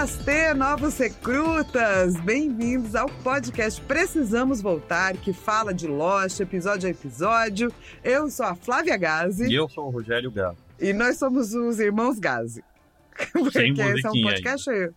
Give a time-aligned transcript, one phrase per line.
[0.00, 2.18] Namastê, novos recrutas!
[2.20, 7.70] Bem-vindos ao podcast Precisamos Voltar, que fala de Lost, episódio a episódio.
[8.02, 9.50] Eu sou a Flávia Gazi.
[9.50, 10.56] E eu sou o Rogério Gazi.
[10.80, 12.64] E nós somos os irmãos Gazi.
[13.30, 14.90] Porque Sem esse é um podcast é,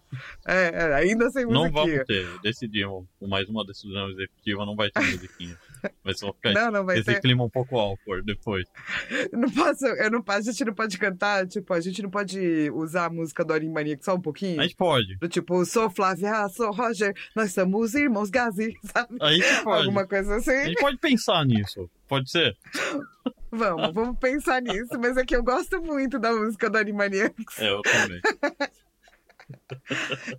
[0.47, 1.83] é, ainda sem Não musiquinha.
[1.83, 3.05] vamos ter, decidimos.
[3.21, 5.57] Mais uma decisão executiva não vai ter musiquinha.
[6.03, 7.21] Vai só ficar Não, não vai esse ter.
[7.21, 8.65] clima um pouco awkward depois.
[9.31, 12.69] Não posso, eu não posso, a gente não pode cantar, tipo, a gente não pode
[12.71, 14.59] usar a música do Maniac só um pouquinho?
[14.59, 15.17] A gente pode.
[15.17, 19.17] Do tipo, sou Flávia, sou Roger, nós somos irmãos Gazi, sabe?
[19.21, 19.79] A gente pode.
[19.85, 20.51] Alguma coisa assim.
[20.51, 21.89] A gente pode pensar nisso.
[22.07, 22.55] Pode ser?
[23.55, 27.59] Vamos, vamos pensar nisso, mas é que eu gosto muito da música do Animaniacs.
[27.59, 28.19] É, eu também.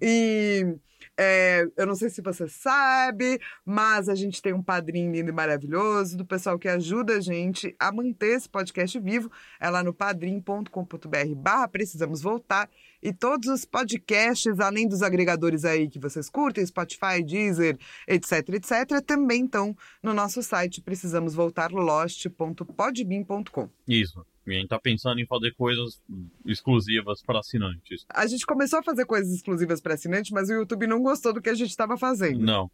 [0.02, 0.74] E
[1.16, 5.32] é, eu não sei se você sabe, mas a gente tem um padrinho lindo e
[5.32, 9.30] maravilhoso do pessoal que ajuda a gente a manter esse podcast vivo.
[9.60, 12.68] É lá no padrim.com.br barra Precisamos Voltar.
[13.02, 17.78] E todos os podcasts, além dos agregadores aí que vocês curtem, Spotify, Deezer,
[18.08, 23.68] etc, etc, também estão no nosso site precisamosvoltarlost.podbean.com.
[23.86, 24.26] Isso.
[24.46, 26.00] E a gente tá pensando em fazer coisas
[26.44, 28.04] exclusivas para assinantes.
[28.08, 31.40] A gente começou a fazer coisas exclusivas para assinante, mas o YouTube não gostou do
[31.40, 32.40] que a gente estava fazendo.
[32.40, 32.70] Não.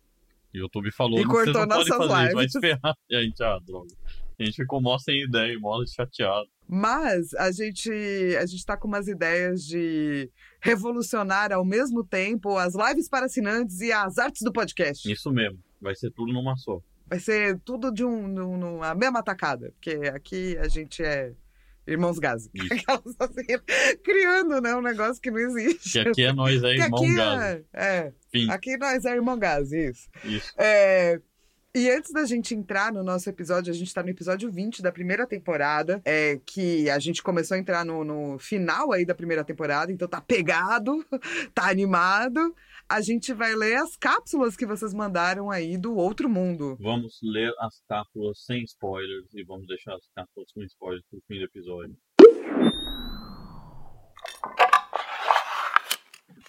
[0.52, 2.54] O YouTube falou E cortou nossas fazer, isso, vai lives.
[2.54, 2.94] esperar.
[3.08, 3.94] E a gente, ah, droga.
[4.38, 6.48] A gente ficou mó sem ideia, mó chateado.
[6.66, 7.90] Mas a gente
[8.40, 13.80] a gente tá com umas ideias de revolucionar ao mesmo tempo as lives para assinantes
[13.80, 15.10] e as artes do podcast.
[15.10, 15.58] Isso mesmo.
[15.80, 16.80] Vai ser tudo numa só.
[17.06, 21.32] Vai ser tudo de um, numa mesma tacada, porque aqui a gente é
[21.92, 22.50] irmãos Gazi.
[22.70, 23.46] Aquelas assim,
[24.02, 25.92] criando, né, um negócio que não existe.
[25.92, 27.64] Que aqui é nós, é Que irmão aqui Gazi.
[27.72, 28.12] é, é,
[28.50, 30.08] aqui nós é irmão Gazi, isso.
[30.24, 30.52] Isso.
[30.56, 31.20] É,
[31.74, 34.90] E antes da gente entrar no nosso episódio, a gente tá no episódio 20 da
[34.90, 39.44] primeira temporada, é, que a gente começou a entrar no, no final aí da primeira
[39.44, 41.04] temporada, então tá pegado,
[41.54, 42.54] tá animado.
[42.90, 46.76] A gente vai ler as cápsulas que vocês mandaram aí do outro mundo.
[46.80, 51.38] Vamos ler as cápsulas sem spoilers e vamos deixar as cápsulas com spoilers pro fim
[51.38, 51.96] do episódio.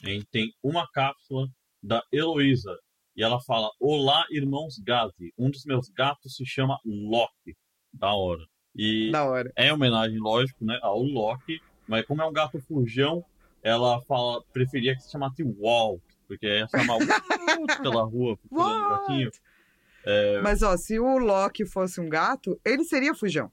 [0.04, 1.48] A gente tem uma cápsula
[1.80, 2.76] da Heloísa
[3.16, 5.32] e ela fala: Olá, irmãos Gazi.
[5.38, 7.56] Um dos meus gatos se chama Loki.
[7.94, 8.44] Da hora.
[8.76, 9.52] E Da hora.
[9.56, 13.24] é homenagem, lógico, né, ao Loki, mas como é um gato fujão,
[13.62, 19.02] ela fala, preferia que se chamasse Walt, porque ia chamar Walt pela rua, um Walt.
[19.02, 19.32] gatinho.
[20.42, 23.52] Mas ó, se o Loki fosse um gato, ele seria fujão.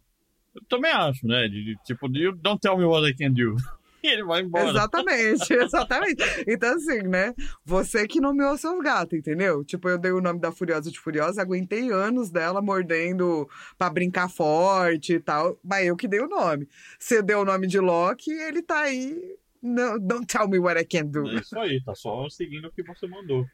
[0.54, 1.48] Eu também acho, né?
[1.48, 3.56] De, de, tipo, don't tell me what I can do.
[4.00, 4.70] E ele vai embora.
[4.70, 6.22] Exatamente, exatamente.
[6.46, 7.34] Então, assim, né?
[7.64, 9.64] Você que nomeou seus gatos, entendeu?
[9.64, 14.30] Tipo, eu dei o nome da Furiosa de Furiosa, aguentei anos dela mordendo pra brincar
[14.30, 16.68] forte e tal, mas eu que dei o nome.
[16.96, 19.36] Você deu o nome de Loki, ele tá aí.
[19.62, 21.28] No, don't tell me what I can do.
[21.28, 23.44] É isso aí, tá só seguindo o que você mandou.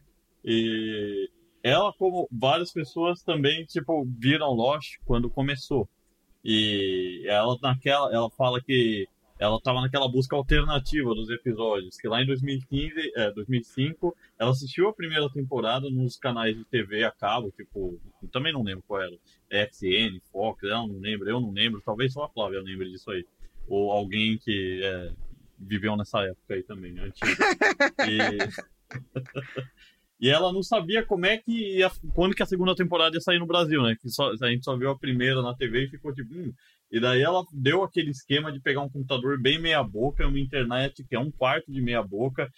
[0.44, 1.31] E
[1.62, 5.88] ela, como várias pessoas, também, tipo, viram Lost quando começou.
[6.44, 12.22] E ela naquela, ela fala que ela tava naquela busca alternativa dos episódios, que lá
[12.22, 17.50] em 2015, é, 2005, ela assistiu a primeira temporada nos canais de TV a cabo,
[17.50, 17.98] tipo,
[18.31, 19.16] também não lembro qual era,
[19.72, 23.26] XN, Fox, ela não lembra, eu não lembro, talvez só a Flávia lembre disso aí.
[23.66, 25.12] Ou alguém que é,
[25.59, 27.44] viveu nessa época aí também, antiga.
[28.09, 28.38] E...
[30.26, 33.38] e ela não sabia como é que ia, quando que a segunda temporada ia sair
[33.38, 33.97] no Brasil, né?
[34.00, 36.53] Que só, a gente só viu a primeira na TV e ficou tipo, hum.
[36.94, 41.04] E daí ela deu aquele esquema de pegar um computador bem meia boca, uma internet
[41.04, 42.48] que é um quarto de meia boca,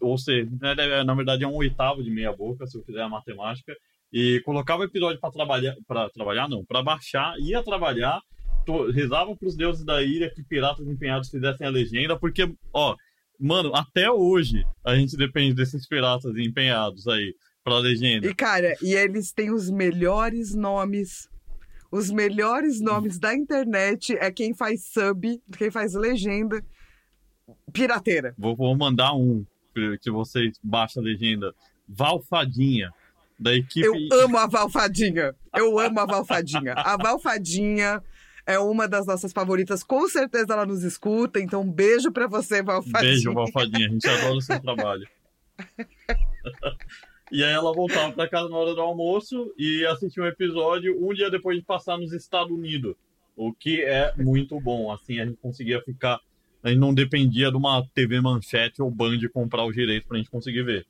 [0.00, 3.08] ou seja, né, na verdade é um oitavo de meia boca, se eu fizer a
[3.08, 3.72] matemática,
[4.12, 8.20] e colocava o episódio para trabalhar, para trabalhar não, para baixar, ia trabalhar,
[8.66, 12.94] to- rezava para os deuses da ilha que piratas empenhados fizessem a legenda, porque, ó,
[13.38, 18.26] Mano, até hoje a gente depende desses piratas empenhados aí pra legenda.
[18.26, 21.28] E, cara, e eles têm os melhores nomes.
[21.92, 26.64] Os melhores nomes da internet é quem faz sub, quem faz legenda.
[27.72, 28.34] Pirateira.
[28.38, 29.44] Vou, vou mandar um
[30.00, 31.54] que vocês baixam a legenda.
[31.86, 32.90] Valfadinha.
[33.38, 33.86] Da equipe.
[33.86, 35.34] Eu amo a Valfadinha.
[35.54, 36.72] Eu amo a Valfadinha.
[36.72, 38.02] A Valfadinha
[38.46, 39.82] é uma das nossas favoritas.
[39.82, 41.40] Com certeza ela nos escuta.
[41.40, 43.12] Então, um beijo pra você, Valfadinha.
[43.12, 43.88] Beijo, Valfadinha.
[43.88, 45.08] A gente adora o seu trabalho.
[47.32, 51.12] E aí ela voltava pra casa na hora do almoço e assistia um episódio um
[51.12, 52.94] dia depois de passar nos Estados Unidos.
[53.34, 54.92] O que é muito bom.
[54.92, 56.20] Assim, a gente conseguia ficar.
[56.62, 60.30] A gente não dependia de uma TV Manchete ou Band comprar os direitos pra gente
[60.30, 60.86] conseguir ver.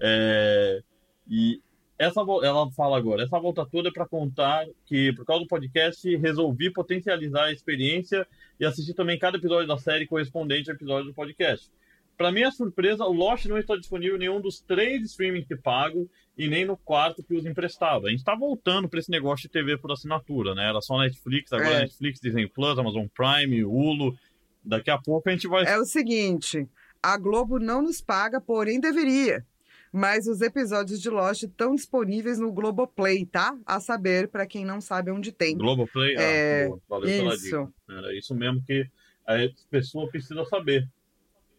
[0.00, 0.82] É,
[1.28, 1.60] e
[1.98, 6.16] essa, ela fala agora, essa volta toda é para contar que, por causa do podcast,
[6.16, 8.26] resolvi potencializar a experiência
[8.60, 11.70] e assistir também cada episódio da série correspondente ao episódio do podcast.
[12.16, 16.08] Para minha surpresa, o Lost não está disponível em nenhum dos três streamings que pago
[16.36, 18.06] e nem no quarto que os emprestava.
[18.06, 20.68] A gente está voltando para esse negócio de TV por assinatura, né?
[20.68, 21.80] Era só Netflix, agora É.
[21.80, 24.16] Netflix, Disney Plus, Amazon Prime, Hulu.
[24.64, 25.64] Daqui a pouco a gente vai.
[25.66, 26.66] É o seguinte,
[27.02, 29.44] a Globo não nos paga, porém deveria.
[29.92, 33.56] Mas os episódios de Lost estão disponíveis no Globoplay, tá?
[33.64, 35.56] A saber, para quem não sabe onde tem.
[35.56, 37.44] Globoplay, É, ah, boa, valeu pela Isso.
[37.44, 37.72] dica.
[37.88, 38.88] Era isso mesmo que
[39.26, 39.36] a
[39.70, 40.88] pessoa precisa saber.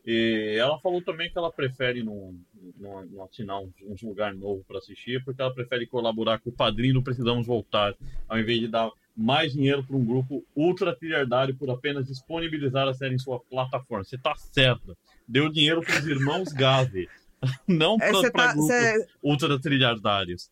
[0.06, 2.34] E ela falou também que ela prefere não,
[2.80, 3.70] não, não assinar um,
[4.04, 7.94] lugar novo para assistir, porque ela prefere colaborar com o padrinho do Precisamos Voltar,
[8.30, 12.94] ao invés de dar mais dinheiro para um grupo ultra trilhardário por apenas disponibilizar a
[12.94, 14.06] série em sua plataforma.
[14.06, 14.96] Você tá certa.
[15.28, 17.10] Deu dinheiro para os irmãos Gavi,
[17.68, 20.50] não É, para cê tá- grupos cê- ultra trilhardários.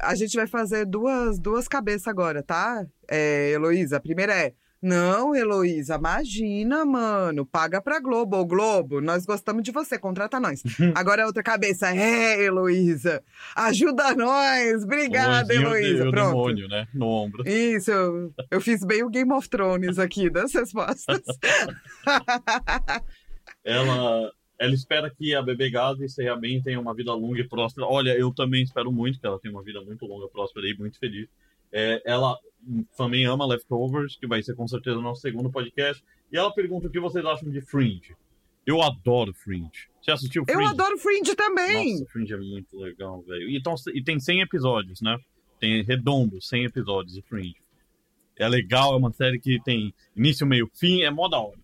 [0.00, 3.96] a gente vai fazer duas, duas cabeças agora, tá, é, Heloísa?
[3.96, 4.52] A primeira é.
[4.80, 7.44] Não, Heloísa, imagina, mano.
[7.44, 8.36] Paga pra Globo.
[8.36, 10.62] Ô, Globo, nós gostamos de você, contrata nós.
[10.94, 11.90] Agora a outra cabeça.
[11.92, 13.20] É, Heloísa.
[13.56, 14.84] Ajuda nós.
[14.84, 16.06] Obrigada, Heloísa.
[16.08, 16.28] o Pronto.
[16.30, 16.86] demônio, né?
[16.94, 17.42] No ombro.
[17.48, 21.22] Isso, eu, eu fiz bem o Game of Thrones aqui das respostas.
[23.64, 27.86] ela, ela espera que a bebê Gazi seja bem, tenha uma vida longa e próspera.
[27.86, 30.98] Olha, eu também espero muito que ela tenha uma vida muito longa, próspera e muito
[30.98, 31.28] feliz.
[31.72, 32.36] É, ela
[32.96, 36.02] também ama Leftovers, que vai ser com certeza o nosso segundo podcast.
[36.32, 38.16] E ela pergunta o que vocês acham de Fringe.
[38.66, 39.88] Eu adoro Fringe.
[40.02, 40.60] Você assistiu Fringe?
[40.60, 41.92] Eu adoro Fringe também.
[41.92, 43.48] Nossa, Fringe é muito legal, velho.
[43.48, 45.16] E, então, e tem 100 episódios, né?
[45.60, 47.56] Tem redondo 100 episódios de Fringe.
[48.36, 51.58] É legal, é uma série que tem início, meio, fim, é mó da hora.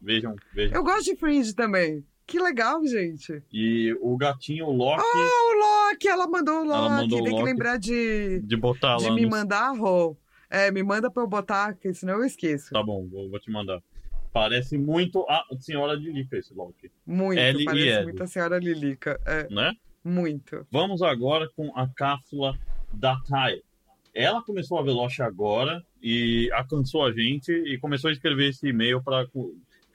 [0.00, 0.76] Vejam, vejam.
[0.76, 2.04] Eu gosto de Fringe também.
[2.28, 3.42] Que legal, gente.
[3.50, 6.78] E o gatinho o Loki Oh, o Loki, ela mandou o Loki.
[6.78, 7.50] Ela mandou o Tem que Loki.
[7.50, 9.30] lembrar de, de botar de lá me no...
[9.30, 10.14] mandar, Rô.
[10.50, 12.70] É, me manda pra eu botar, porque senão eu esqueço.
[12.70, 13.82] Tá bom, vou, vou te mandar.
[14.30, 18.04] Parece muito a Senhora de Lica esse Loki, Muito, L parece L.
[18.04, 19.18] muito a senhora Lilica.
[19.26, 19.72] É, né?
[20.04, 20.66] muito.
[20.70, 22.58] Vamos agora com a cápsula
[22.92, 23.62] da Thay.
[24.14, 29.02] Ela começou a Veloce agora e alcançou a gente e começou a escrever esse e-mail
[29.02, 29.26] para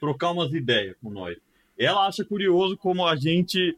[0.00, 1.36] trocar umas ideias com nós.
[1.78, 3.76] Ela acha curioso como a gente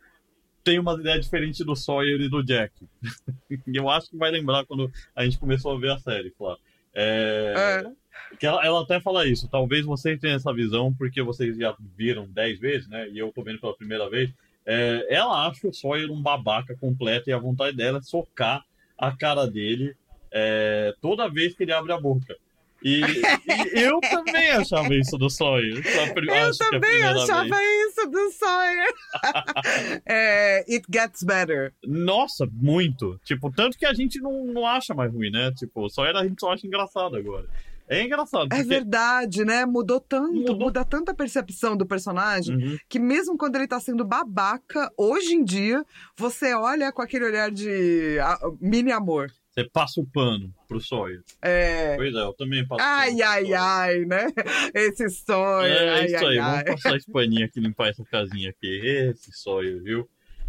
[0.62, 2.72] tem umas ideias diferentes do Sawyer e do Jack.
[3.72, 6.58] eu acho que vai lembrar quando a gente começou a ver a série, claro.
[6.94, 7.54] É...
[7.56, 8.36] É.
[8.38, 9.48] Que ela, ela até fala isso.
[9.48, 13.08] Talvez vocês tenham essa visão porque vocês já viram dez vezes, né?
[13.10, 14.32] E eu tô vendo pela primeira vez.
[14.64, 18.64] É, ela acha o Sawyer um babaca completo e a vontade dela é socar
[18.98, 19.94] a cara dele
[20.32, 22.36] é, toda vez que ele abre a boca.
[22.84, 25.78] E, e eu também achava isso do Sawyer.
[25.78, 27.90] A pri- Eu a também achava vez.
[27.90, 28.94] isso do Sawyer.
[30.06, 31.72] é, it gets better.
[31.84, 33.18] Nossa, muito.
[33.24, 35.50] Tipo, tanto que a gente não, não acha mais ruim, né?
[35.56, 37.46] Tipo, o Sawyer a gente só acha engraçado agora.
[37.88, 38.48] É engraçado.
[38.52, 39.64] É verdade, né?
[39.64, 40.58] Mudou tanto, Mudou.
[40.58, 42.76] muda tanta percepção do personagem Uhum.
[42.88, 45.84] que mesmo quando ele tá sendo babaca, hoje em dia,
[46.16, 48.16] você olha com aquele olhar de
[48.60, 49.30] mini amor.
[49.56, 51.22] Você passa o pano pro Sawyer.
[51.40, 51.96] É.
[51.96, 53.60] Pois é, eu também passo o Ai, pano pro ai, Sawyer.
[53.62, 54.26] ai, né?
[54.74, 55.66] Esse sonho.
[55.66, 56.64] É, ai, isso ai, aí, ai.
[56.64, 58.66] vamos passar esse paninho aqui, limpar essa casinha aqui.
[58.68, 60.06] Esse Sawyer, viu?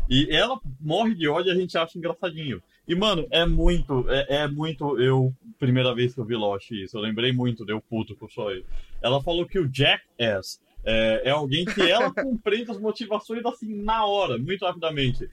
[0.10, 2.62] E ela morre de ódio e a gente acha engraçadinho.
[2.86, 6.98] E, mano, é muito, é, é muito eu, primeira vez que eu vi Lost isso,
[6.98, 8.64] eu lembrei muito, deu puto com o Sawyer.
[9.02, 14.06] Ela falou que o Jackass é, é alguém que ela compreende as motivações assim, na
[14.06, 15.30] hora, muito rapidamente.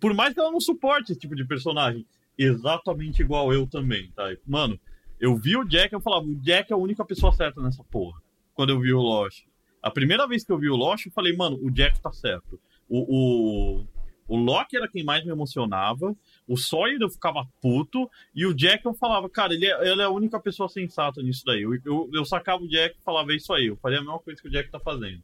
[0.00, 2.04] Por mais que ela não suporte esse tipo de personagem.
[2.36, 4.24] Exatamente igual eu também, tá?
[4.46, 4.78] Mano,
[5.20, 8.20] eu vi o Jack, eu falava, o Jack é a única pessoa certa nessa porra.
[8.54, 9.44] Quando eu vi o Lost.
[9.82, 12.60] A primeira vez que eu vi o Lost, eu falei, mano, o Jack tá certo.
[12.88, 13.86] O, o,
[14.30, 16.16] o Loki era quem mais me emocionava.
[16.46, 18.08] O Sawyer eu ficava puto.
[18.34, 21.42] E o Jack eu falava, cara, ele é, ele é a única pessoa sensata nisso
[21.44, 21.62] daí.
[21.62, 23.66] Eu, eu, eu sacava o Jack e falava, é isso aí.
[23.66, 25.22] Eu faria a mesma coisa que o Jack tá fazendo.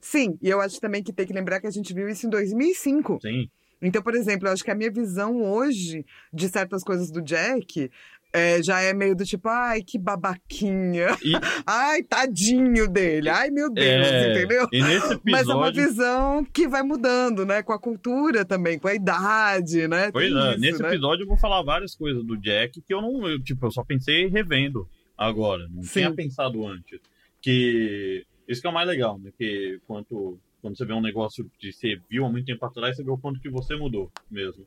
[0.00, 2.30] Sim, e eu acho também que tem que lembrar que a gente viu isso em
[2.30, 3.18] 2005.
[3.20, 3.50] Sim.
[3.80, 7.90] Então, por exemplo, eu acho que a minha visão hoje de certas coisas do Jack
[8.32, 11.16] é, já é meio do tipo, ai, que babaquinha.
[11.22, 11.32] E,
[11.66, 13.28] Ai, tadinho dele.
[13.28, 14.68] Ai, meu Deus, é, entendeu?
[14.72, 15.22] e nesse episódio.
[15.32, 17.62] Mas é uma visão que vai mudando, né?
[17.62, 20.10] Com a cultura também, com a idade, né?
[20.12, 20.88] Pois Tem é, isso, nesse né?
[20.88, 23.82] episódio eu vou falar várias coisas do Jack que eu não, eu, tipo, eu só
[23.82, 26.00] pensei revendo agora, não Sim.
[26.00, 27.00] tinha pensado antes.
[27.40, 29.30] Que isso que é o mais legal, né?
[29.38, 33.02] Que quanto, quando você vê um negócio que você viu há muito tempo atrás, você
[33.02, 34.66] vê o quanto que você mudou mesmo.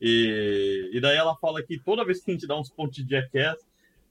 [0.00, 3.08] E, e daí ela fala que toda vez que a gente dá uns pontos de
[3.08, 3.58] Jackass,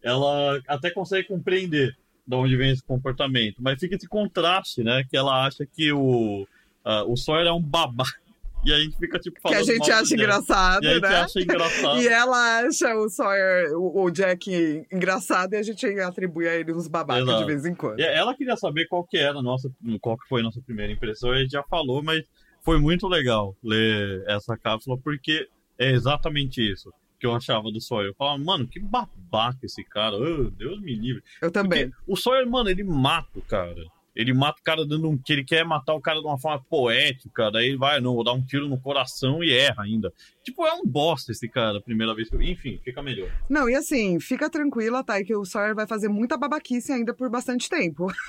[0.02, 1.96] ela até consegue compreender
[2.28, 5.06] de onde vem esse comportamento, mas fica esse contraste, né?
[5.10, 6.44] Que ela acha que o,
[6.86, 8.22] uh, o Sawyer é um babaca.
[8.66, 10.24] E a gente fica, tipo, falando Que a gente acha dele.
[10.24, 11.16] engraçado, E a gente né?
[11.16, 12.02] acha engraçado.
[12.02, 16.74] E ela acha o Sawyer, o, o Jack, engraçado e a gente atribui a ele
[16.74, 17.40] uns babacas Exato.
[17.40, 18.00] de vez em quando.
[18.00, 19.70] E ela queria saber qual que era nossa,
[20.02, 22.24] qual que foi a nossa primeira impressão, a gente já falou, mas
[22.64, 28.10] foi muito legal ler essa cápsula, porque é exatamente isso que eu achava do Sawyer.
[28.10, 31.24] Eu falava, mano, que babaca esse cara, oh, Deus me livre.
[31.42, 31.90] Eu também.
[31.90, 33.82] Porque o Sawyer, mano, ele mata o cara.
[34.16, 36.64] Ele mata o cara dando um que ele quer matar o cara de uma forma
[36.70, 40.14] poética, daí ele vai, não, vou dar um tiro no coração e erra ainda.
[40.44, 42.42] Tipo, é um bosta esse cara, a primeira vez que eu...
[42.42, 43.32] Enfim, fica melhor.
[43.50, 47.30] Não, e assim, fica tranquila, Thay, que o Sawyer vai fazer muita babaquice ainda por
[47.30, 48.08] bastante tempo.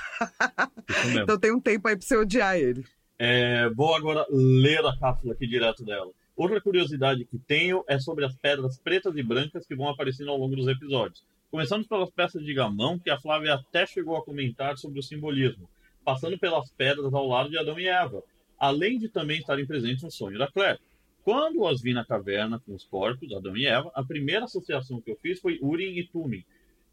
[1.22, 2.84] Então tem um tempo aí pra você odiar ele.
[3.18, 6.10] É, vou agora ler a cápsula aqui direto dela.
[6.36, 10.36] Outra curiosidade que tenho é sobre as pedras pretas e brancas que vão aparecendo ao
[10.36, 11.22] longo dos episódios.
[11.50, 15.68] Começando pelas peças de gamão, que a Flávia até chegou a comentar sobre o simbolismo,
[16.04, 18.22] passando pelas pedras ao lado de Adão e Eva,
[18.58, 20.78] além de também estarem presentes no sonho da Claire.
[21.22, 25.10] Quando as vi na caverna com os corpos, Adão e Eva, a primeira associação que
[25.10, 26.44] eu fiz foi Urim e Tumim,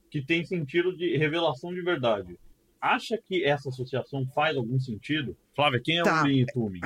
[0.10, 2.40] que tem sentido de revelação de verdade.
[2.80, 5.36] Acha que essa associação faz algum sentido?
[5.54, 6.24] Flávia, quem é Tá.
[6.24, 6.80] Urim e Tumim?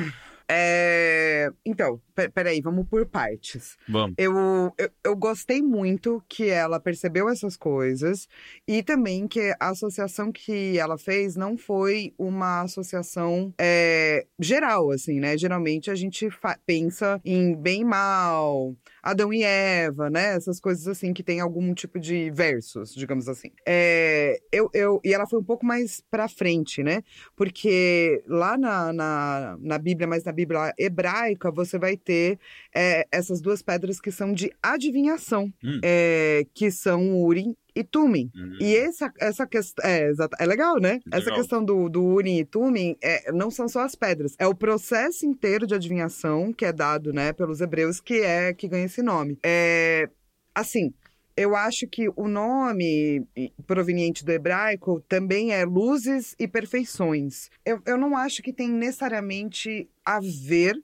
[0.50, 1.50] É...
[1.66, 3.78] Então, pe- peraí, vamos por partes.
[3.88, 4.16] Vamos.
[4.18, 4.34] Eu,
[4.78, 8.28] eu, eu gostei muito que ela percebeu essas coisas
[8.68, 15.20] e também que a associação que ela fez não foi uma associação é, geral, assim,
[15.20, 15.38] né?
[15.38, 16.30] Geralmente a gente
[16.66, 20.35] pensa em bem e mal, Adão e Eva, né?
[20.35, 23.51] Essas coisas assim que tem algum tipo de versos, digamos assim.
[23.65, 27.03] É, eu, eu, e ela foi um pouco mais pra frente, né?
[27.35, 32.39] Porque lá na, na, na Bíblia, mas na Bíblia hebraica, você vai ter
[32.74, 35.79] é, essas duas pedras que são de adivinhação, Hum.
[35.83, 38.32] é, que são Urim e Tumim.
[38.34, 38.58] Hum.
[38.60, 39.86] E essa, essa questão.
[39.86, 41.01] É, é legal, né?
[41.12, 41.36] Essa Legal.
[41.36, 44.34] questão do, do Urim e Tumim é, não são só as pedras.
[44.39, 48.67] É o processo inteiro de adivinhação que é dado, né, pelos hebreus, que é que
[48.67, 49.38] ganha esse nome.
[49.44, 50.10] É,
[50.53, 50.94] assim.
[51.38, 53.27] Eu acho que o nome
[53.67, 57.50] proveniente do hebraico também é luzes e perfeições.
[57.65, 60.82] Eu, eu não acho que tem necessariamente a ver,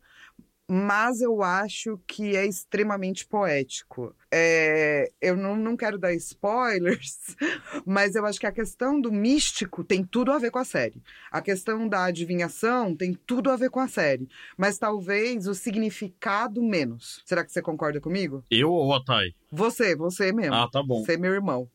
[0.73, 4.15] mas eu acho que é extremamente poético.
[4.31, 7.35] É, eu não, não quero dar spoilers,
[7.85, 11.01] mas eu acho que a questão do místico tem tudo a ver com a série.
[11.29, 14.29] A questão da adivinhação tem tudo a ver com a série.
[14.57, 17.21] Mas talvez o significado menos.
[17.25, 18.41] Será que você concorda comigo?
[18.49, 19.35] Eu ou a Thay?
[19.51, 20.55] Você, você mesmo.
[20.55, 21.03] Ah, tá bom.
[21.03, 21.69] Você é meu irmão.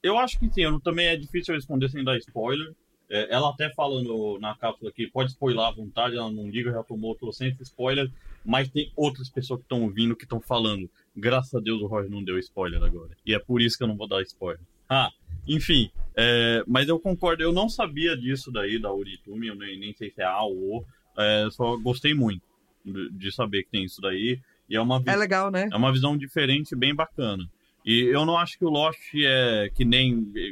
[0.00, 2.72] Eu acho que sim, eu não- também é difícil responder sem dar spoiler.
[3.08, 6.72] É, ela até fala no- na cápsula que pode spoiler à vontade, ela não liga,
[6.72, 8.10] já tomou trocentos spoiler,
[8.44, 10.90] mas tem outras pessoas que estão ouvindo que estão falando.
[11.16, 13.10] Graças a Deus o Roger não deu spoiler agora.
[13.24, 14.60] E é por isso que eu não vou dar spoiler.
[14.88, 15.10] Ah,
[15.46, 19.92] enfim, é, mas eu concordo, eu não sabia disso daí, da Uritumi, eu nem, nem
[19.94, 20.84] sei se é A ou O,
[21.18, 22.42] é, só gostei muito
[22.84, 24.40] de, de saber que tem isso daí.
[24.68, 25.68] E é uma, É legal, né?
[25.72, 27.48] é uma visão diferente, bem bacana.
[27.86, 30.10] E eu não acho que o Lost é que nem.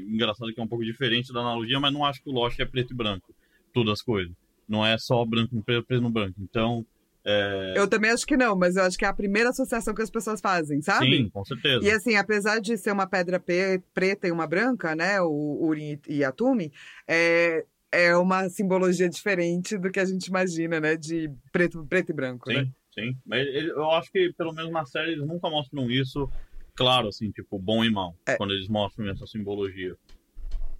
[0.09, 2.64] Engraçado que é um pouco diferente da analogia, mas não acho que o Lost é
[2.64, 3.35] preto e branco.
[3.73, 4.33] Todas as coisas.
[4.69, 6.37] Não é só branco no preto, preto no branco.
[6.41, 6.87] Então.
[7.25, 7.75] É...
[7.76, 10.11] Eu também acho que não, mas eu acho que é a primeira associação que as
[10.11, 11.07] pessoas fazem, sabe?
[11.17, 11.83] Sim, com certeza.
[11.85, 15.99] E assim, apesar de ser uma pedra pe- preta e uma branca, né, o Urim
[16.07, 16.71] e a Tume,
[17.09, 22.14] é, é uma simbologia diferente do que a gente imagina, né, de preto, preto e
[22.14, 22.64] branco, né?
[22.64, 22.73] Sim,
[23.11, 23.17] sim.
[23.25, 26.31] Mas ele- eu acho que, pelo menos na série, eles nunca mostram isso
[26.75, 28.14] claro, assim, tipo, bom e mal.
[28.26, 28.37] É.
[28.37, 29.97] Quando eles mostram essa simbologia.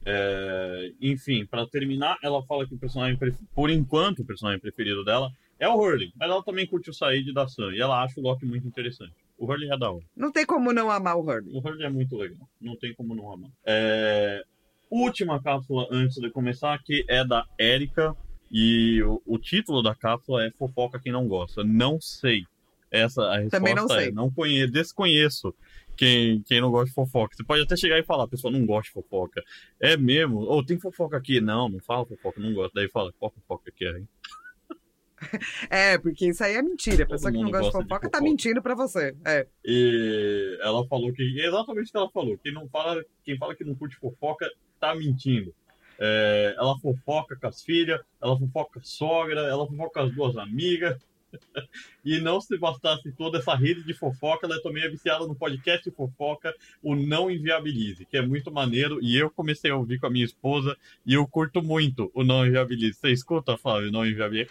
[0.07, 5.05] É, Enfim, pra terminar, ela fala que o personagem, pref- por enquanto, o personagem preferido
[5.05, 6.13] dela é o Hurley.
[6.17, 7.73] Mas ela também curte o Said da Sam.
[7.75, 9.15] E ela acha o Loki muito interessante.
[9.39, 10.05] O Hurley é da hora.
[10.17, 11.53] Não tem como não amar o Hurley.
[11.55, 12.47] O Hurley é muito legal.
[12.61, 13.51] Não tem como não amar.
[13.65, 14.43] É,
[14.91, 18.15] Última cápsula antes de começar, que é da Erika.
[18.53, 21.65] E o, o título da cápsula é Fofoca Quem Não Gosta.
[21.65, 22.45] Não sei.
[22.91, 24.13] Essa a resposta Também não é, sei.
[24.13, 25.53] não conheço, desconheço
[25.97, 27.35] quem, quem não gosta de fofoca.
[27.35, 29.43] Você pode até chegar e falar, a pessoa não gosta de fofoca.
[29.81, 30.39] É mesmo?
[30.41, 31.41] Ou tem fofoca aqui?
[31.41, 32.73] Não, não fala fofoca, não gosta.
[32.75, 34.09] Daí fala, qual fofoca que é, hein?
[35.71, 37.05] É, porque isso aí é mentira.
[37.05, 38.31] A pessoa que não gosta de gosta de fofoca tá fofoca.
[38.31, 39.17] mentindo pra você.
[39.25, 39.47] É.
[39.65, 42.39] E ela falou que exatamente o que ela falou.
[42.39, 45.55] Quem não fala, quem fala que não curte fofoca tá mentindo.
[45.99, 50.15] É, ela fofoca com as filhas, ela fofoca com a sogra, ela fofoca com as
[50.15, 50.99] duas amigas.
[52.05, 55.89] e não se bastasse toda essa rede de fofoca, ela também é viciada no podcast
[55.89, 58.99] de fofoca, o Não Inviabilize, que é muito maneiro.
[59.03, 60.77] E eu comecei a ouvir com a minha esposa
[61.07, 62.99] e eu curto muito o Não Inviabilize.
[62.99, 64.51] Você escuta, Flávio, o Não Inviabilize?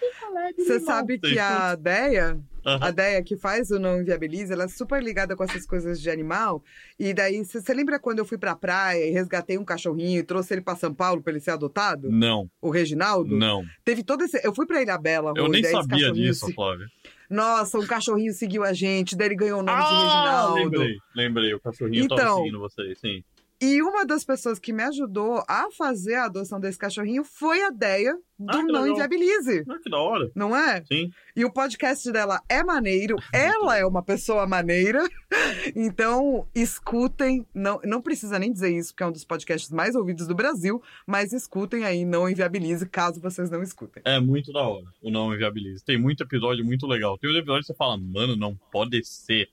[0.57, 5.01] Você sabe que a Deia, A Deia que faz o Não Inviabilize, ela é super
[5.03, 6.63] ligada com essas coisas de animal.
[6.99, 10.53] E daí, você lembra quando eu fui pra praia e resgatei um cachorrinho e trouxe
[10.53, 12.09] ele pra São Paulo pra ele ser adotado?
[12.11, 13.35] Não, O Reginaldo?
[13.35, 13.63] não.
[13.83, 14.39] Teve todo esse.
[14.45, 16.87] Eu fui pra Ilha Bela, Eu nem sabia disso, se- Flávia.
[17.29, 20.55] Nossa, um cachorrinho seguiu a gente, daí ele ganhou o nome de Ah, Reginaldo.
[20.55, 21.53] lembrei, lembrei.
[21.55, 22.37] O cachorrinho tava Então.
[22.37, 23.23] seguindo vocês, sim.
[23.65, 27.69] E uma das pessoas que me ajudou a fazer a adoção desse cachorrinho foi a
[27.69, 28.87] Deia do Ah, Não.
[28.87, 30.29] Inviabilize, Ah, que da hora.
[30.35, 30.83] não é?
[30.85, 31.09] Sim.
[31.35, 34.99] E o podcast dela é maneiro, ela é uma pessoa maneira.
[35.75, 37.45] Então, escutem.
[37.53, 40.81] Não, não precisa nem dizer isso, porque é um dos podcasts mais ouvidos do Brasil,
[41.07, 44.03] mas escutem aí, não inviabilize, caso vocês não escutem.
[44.05, 45.83] É muito da hora o Não Inviabilize.
[45.83, 47.17] Tem muito episódio muito legal.
[47.17, 49.47] Tem um episódio que você fala, mano, não pode ser.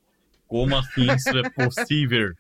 [0.49, 2.35] Como assim isso é possível?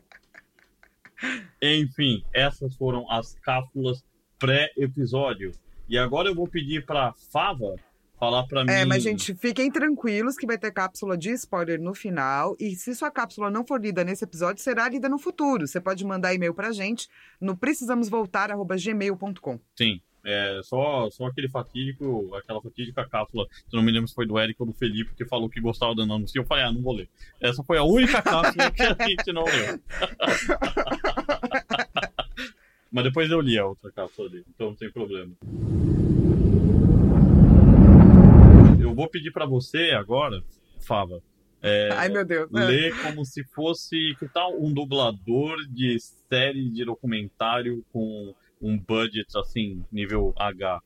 [1.62, 4.02] Enfim, essas foram as cápsulas
[4.38, 5.52] pré-episódio.
[5.88, 7.76] E agora eu vou pedir pra Fava
[8.21, 8.71] falar pra mim.
[8.71, 12.55] É, mas, gente, fiquem tranquilos que vai ter cápsula de spoiler no final.
[12.61, 15.67] E se sua cápsula não for lida nesse episódio, será lida no futuro.
[15.67, 17.09] Você pode mandar e-mail pra gente
[17.40, 19.59] no precisamosvoltar.gmail.com.
[19.76, 20.00] Sim.
[20.24, 24.38] É, só, só aquele fatídico, aquela fatídica cápsula, se não me lembro se foi do
[24.38, 26.38] Eric ou do Felipe, que falou que gostava do anúncio.
[26.38, 27.08] Eu falei, ah, não vou ler.
[27.40, 29.80] Essa foi a única cápsula que a gente não leu.
[32.92, 35.32] Mas depois eu li a outra cápsula dele, então não tem problema.
[38.80, 40.42] Eu vou pedir pra você agora,
[40.80, 41.22] Fava,
[41.62, 42.48] é, Ai, meu Deus.
[42.50, 45.98] Ler como se fosse, que tal um dublador de
[46.28, 50.81] série de documentário com um budget assim, nível H.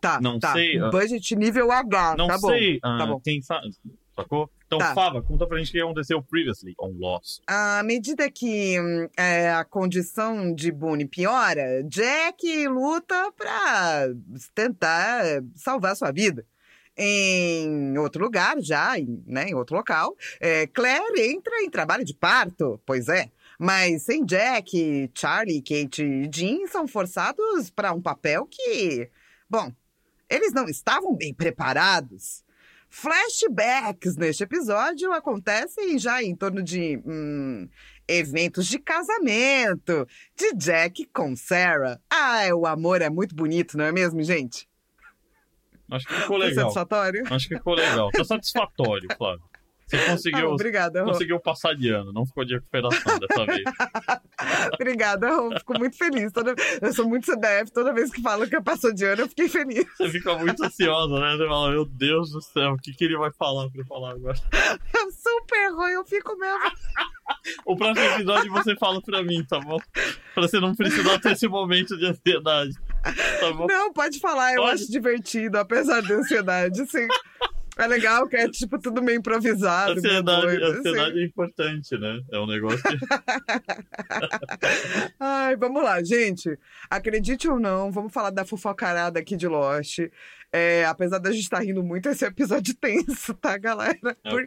[0.00, 0.52] Tá, não tá.
[0.52, 0.90] sei, ah.
[0.90, 2.48] Budget nível H, Não tá bom.
[2.48, 3.20] sei, ah, tá bom.
[3.20, 3.70] quem sabe,
[4.14, 4.50] sacou?
[4.66, 4.94] Então, Tá.
[4.94, 7.40] Fava, conta pra gente o que aconteceu previously on Lost.
[7.46, 14.08] À medida que hum, é, a condição de Boone piora, Jack luta pra
[14.54, 15.22] tentar
[15.54, 16.44] salvar sua vida.
[16.98, 22.14] Em outro lugar, já, em, né, em outro local, é, Claire entra em trabalho de
[22.14, 23.30] parto, pois é.
[23.58, 29.10] Mas sem Jack, Charlie, Kate e Jean são forçados para um papel que,
[29.48, 29.72] bom,
[30.28, 32.44] eles não estavam bem preparados.
[32.88, 37.68] Flashbacks neste episódio acontecem já em torno de hum,
[38.06, 42.00] eventos de casamento de Jack com Sarah.
[42.08, 44.68] Ah, o amor é muito bonito, não é mesmo, gente?
[45.90, 46.64] Acho que ficou Foi legal.
[46.64, 47.22] satisfatório?
[47.30, 48.10] Acho que ficou legal.
[48.10, 49.44] Tá satisfatório, Flávio.
[49.86, 51.12] Você Ah, conseguiu, obrigada, Rô.
[51.12, 53.62] conseguiu passar de ano, não ficou de recuperação dessa vez.
[54.74, 55.50] Obrigada, Rô.
[55.58, 56.32] Fico muito feliz.
[56.32, 56.54] Toda...
[56.82, 57.70] Eu sou muito CDF.
[57.72, 59.84] Toda vez que falo que passou de ano, eu fiquei feliz.
[59.96, 61.36] Você fica muito ansiosa, né?
[61.36, 64.10] Você fala, meu Deus do céu, o que, que ele vai falar pra eu falar
[64.12, 64.36] agora?
[64.94, 66.58] Eu super ruim, eu fico mesmo.
[67.64, 69.78] O próximo episódio você fala pra mim, tá bom?
[70.34, 72.72] Pra você não precisar ter esse momento de ansiedade.
[73.40, 73.66] Tá bom?
[73.68, 74.74] Não, pode falar, eu Pode?
[74.82, 77.06] acho divertido, apesar da ansiedade, sim.
[77.78, 80.00] É legal que é, tipo, tudo meio improvisado.
[80.00, 80.78] meio Ansiedade, doido, assim.
[80.78, 82.22] ansiedade é importante, né?
[82.32, 82.96] É um negócio que.
[85.20, 86.58] Ai, vamos lá, gente.
[86.88, 89.98] Acredite ou não, vamos falar da fofocarada aqui de Lost.
[90.52, 94.16] É, apesar da gente estar rindo muito, esse é um episódio tenso, tá, galera?
[94.24, 94.46] É o Por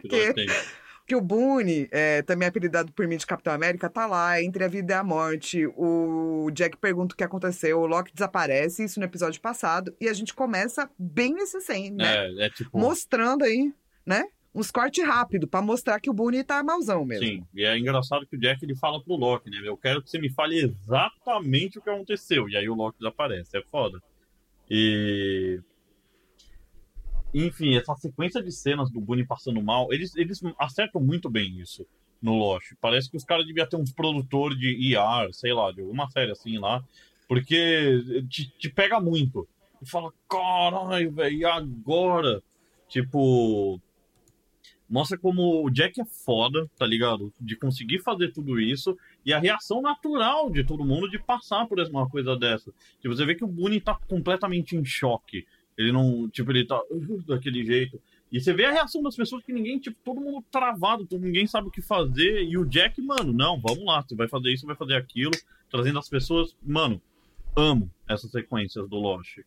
[1.10, 4.68] que o Boone, é, também apelidado por mim de Capitão América, tá lá, entre a
[4.68, 5.66] vida e a morte.
[5.76, 10.12] O Jack pergunta o que aconteceu, o Loki desaparece, isso no episódio passado, e a
[10.12, 12.04] gente começa bem nesse 100, né?
[12.04, 12.78] É, é tipo.
[12.78, 13.74] Mostrando aí,
[14.06, 14.22] né?
[14.54, 17.26] Uns cortes rápido pra mostrar que o Boone tá mauzão mesmo.
[17.26, 19.60] Sim, e é engraçado que o Jack ele fala pro Loki, né?
[19.64, 22.48] Eu quero que você me fale exatamente o que aconteceu.
[22.48, 24.00] E aí o Loki desaparece, é foda.
[24.70, 25.58] E.
[27.32, 31.86] Enfim, essa sequência de cenas do Boone passando mal, eles, eles acertam muito bem isso
[32.20, 32.72] no Lost.
[32.80, 36.32] Parece que os caras deviam ter uns produtores de ER, sei lá, de alguma série
[36.32, 36.84] assim lá,
[37.28, 39.48] porque te, te pega muito.
[39.80, 42.42] E fala, caralho, velho, e agora?
[42.88, 43.80] Tipo,
[44.88, 47.32] mostra como o Jack é foda, tá ligado?
[47.40, 51.78] De conseguir fazer tudo isso e a reação natural de todo mundo de passar por
[51.80, 52.72] uma coisa dessa.
[53.00, 55.46] Tipo, você vê que o Boone tá completamente em choque.
[55.80, 57.98] Ele não, tipo, ele tá uh, daquele jeito.
[58.30, 61.68] E você vê a reação das pessoas que ninguém, tipo, todo mundo travado, ninguém sabe
[61.68, 62.44] o que fazer.
[62.44, 65.32] E o Jack, mano, não, vamos lá, você vai fazer isso, vai fazer aquilo,
[65.70, 66.54] trazendo as pessoas.
[66.62, 67.00] Mano,
[67.56, 69.38] amo essas sequências do Lost.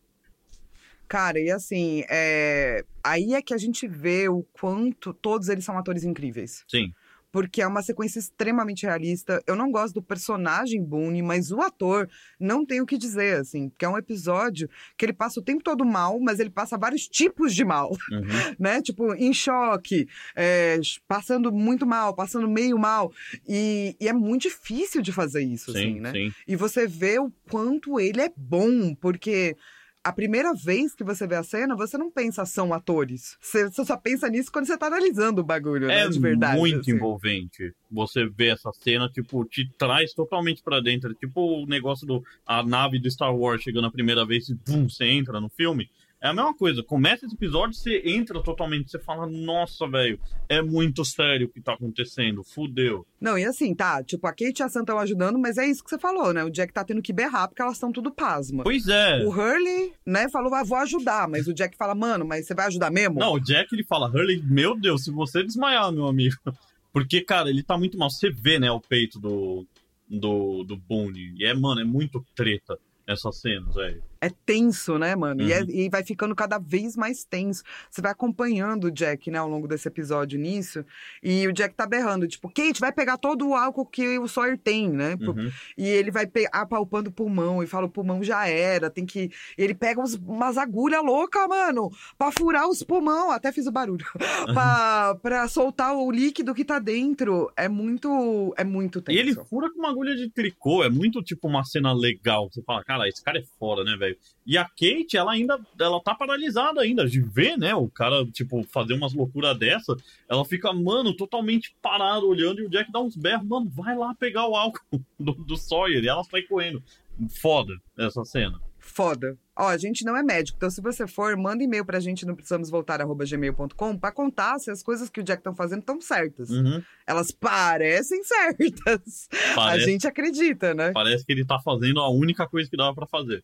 [1.06, 2.84] Cara, e assim, é...
[3.02, 6.64] aí é que a gente vê o quanto todos eles são atores incríveis.
[6.66, 6.92] Sim.
[7.34, 9.42] Porque é uma sequência extremamente realista.
[9.44, 13.68] Eu não gosto do personagem Boone, mas o ator não tem o que dizer, assim.
[13.70, 17.08] Porque é um episódio que ele passa o tempo todo mal, mas ele passa vários
[17.08, 18.54] tipos de mal, Uhum.
[18.56, 18.80] né?
[18.80, 23.12] Tipo, em choque, é, passando muito mal, passando meio mal.
[23.48, 26.12] E, e é muito difícil de fazer isso, assim, Sim, né?
[26.12, 26.32] sim.
[26.46, 29.56] E você vê o quanto ele é bom, porque
[30.04, 33.36] a primeira vez que você vê a cena, você não pensa são atores.
[33.40, 36.00] Você, você só pensa nisso quando você tá analisando o bagulho, né?
[36.00, 36.58] É De verdade.
[36.58, 36.90] muito assim.
[36.92, 37.72] envolvente.
[37.90, 41.10] Você vê essa cena, tipo, te traz totalmente pra dentro.
[41.10, 44.54] É Tipo o negócio do a nave do Star Wars chegando a primeira vez e
[44.54, 45.88] pum, você entra no filme.
[46.24, 46.82] É a mesma coisa.
[46.82, 51.60] Começa esse episódio, você entra totalmente, você fala, nossa, velho, é muito sério o que
[51.60, 52.42] tá acontecendo.
[52.42, 53.06] Fudeu.
[53.20, 55.84] Não, e assim, tá, tipo, a Kate e a Sam estão ajudando, mas é isso
[55.84, 56.42] que você falou, né?
[56.42, 58.64] O Jack tá tendo que berrar porque elas estão tudo pasma.
[58.64, 59.22] Pois é.
[59.22, 62.68] O Hurley, né, falou, ah, vou ajudar, mas o Jack fala, mano, mas você vai
[62.68, 63.20] ajudar mesmo?
[63.20, 66.36] Não, o Jack ele fala, Hurley, meu Deus, se você desmaiar, meu amigo.
[66.90, 68.08] Porque, cara, ele tá muito mal.
[68.08, 69.66] Você vê, né, o peito do,
[70.08, 71.34] do, do Boone.
[71.36, 74.02] E é, mano, é muito treta essas cenas, velho.
[74.26, 75.42] É tenso, né, mano?
[75.42, 75.66] E, é- Uhum.
[75.70, 77.62] e vai ficando cada vez mais tenso.
[77.90, 80.84] Você vai acompanhando o Jack, né, ao longo desse episódio nisso.
[81.22, 84.56] E o Jack tá berrando, tipo, Kate, vai pegar todo o álcool que o Sawyer
[84.58, 85.16] tem, né?
[85.20, 85.50] Uhum.
[85.76, 89.30] E ele vai apalpando o pulmão e fala: o pulmão já era, tem que.
[89.58, 93.30] Ele pega uns- umas agulhas loucas, mano, pra furar os pulmão.
[93.30, 94.06] Até fiz o barulho.
[94.52, 97.50] pra, pra soltar o líquido que tá dentro.
[97.56, 98.54] É muito.
[98.56, 99.16] É muito tenso.
[99.16, 100.82] E ele fura com uma agulha de tricô.
[100.84, 102.48] É muito, tipo, uma cena legal.
[102.50, 104.13] Você fala, cara, esse cara é foda, né, velho?
[104.46, 107.06] E a Kate, ela ainda, ela tá paralisada ainda.
[107.06, 109.96] De ver, né, o cara, tipo, fazer umas loucuras dessa.
[110.28, 112.60] Ela fica, mano, totalmente parada, olhando.
[112.60, 113.46] E o Jack dá uns berros.
[113.46, 114.80] Mano, vai lá pegar o álcool
[115.18, 116.02] do, do Sawyer.
[116.02, 116.82] E ela sai correndo.
[117.28, 118.60] Foda essa cena.
[118.84, 119.38] Foda.
[119.56, 122.34] Ó, a gente não é médico, então se você for, manda e-mail pra gente no
[122.34, 126.50] precisamos voltar gmail.com pra contar se as coisas que o Jack estão fazendo estão certas.
[126.50, 126.82] Uhum.
[127.06, 129.28] Elas parecem certas.
[129.52, 130.92] A Parece, gente acredita, né?
[130.92, 133.42] parece que ele tá fazendo a única coisa que dava pra fazer.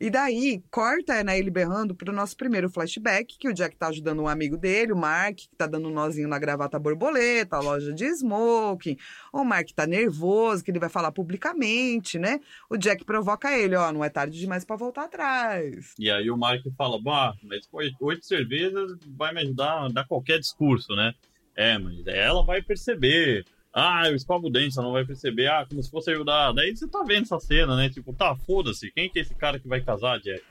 [0.00, 4.22] E daí, corta né, ele berrando pro nosso primeiro flashback, que o Jack tá ajudando
[4.22, 7.92] um amigo dele, o Mark, que tá dando um nozinho na gravata borboleta, a loja
[7.92, 8.96] de smoking.
[9.32, 12.40] O Mark tá nervoso, que ele vai falar publicamente, né?
[12.70, 15.94] O Jack provoca ele, ó, não é tarde demais pra voltar atrás.
[15.98, 17.68] E aí o Mark fala, bah, mas
[18.00, 21.12] oito cervejas vai me ajudar a dar qualquer discurso, né?
[21.56, 23.44] É, mas ela vai perceber.
[23.72, 25.46] Ah, eu escovo o dente, ela não vai perceber.
[25.48, 26.52] Ah, como se fosse ajudar.
[26.52, 27.88] Daí você tá vendo essa cena, né?
[27.90, 30.42] Tipo, tá, foda-se, quem que é esse cara que vai casar, Jack?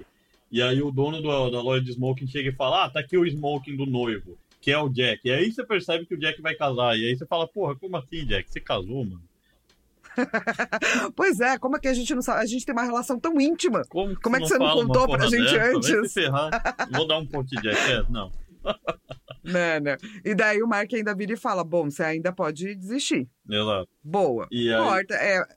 [0.52, 3.18] E aí o dono do- da loja de smoking chega e fala, ah, tá aqui
[3.18, 5.28] o smoking do noivo, que é o Jack.
[5.28, 6.98] E aí você percebe que o Jack vai casar.
[6.98, 8.50] E aí você fala, porra, como assim, Jack?
[8.50, 9.22] Você casou, mano?
[11.16, 12.42] Pois é, como é que a gente não sabe?
[12.42, 13.82] A gente tem uma relação tão íntima.
[13.90, 15.76] Como, que Como é que você não contou pra gente dessa?
[15.76, 16.14] Antes?
[16.92, 17.92] Vou dar um ponto de Jack.
[17.92, 18.32] É, não.
[19.48, 19.98] Né, né?
[20.26, 23.28] E daí o Mark ainda vira e fala: Bom, você ainda pode desistir.
[23.50, 23.90] Exato.
[24.04, 24.48] Boa.
[24.52, 25.48] E aí, Corta, é,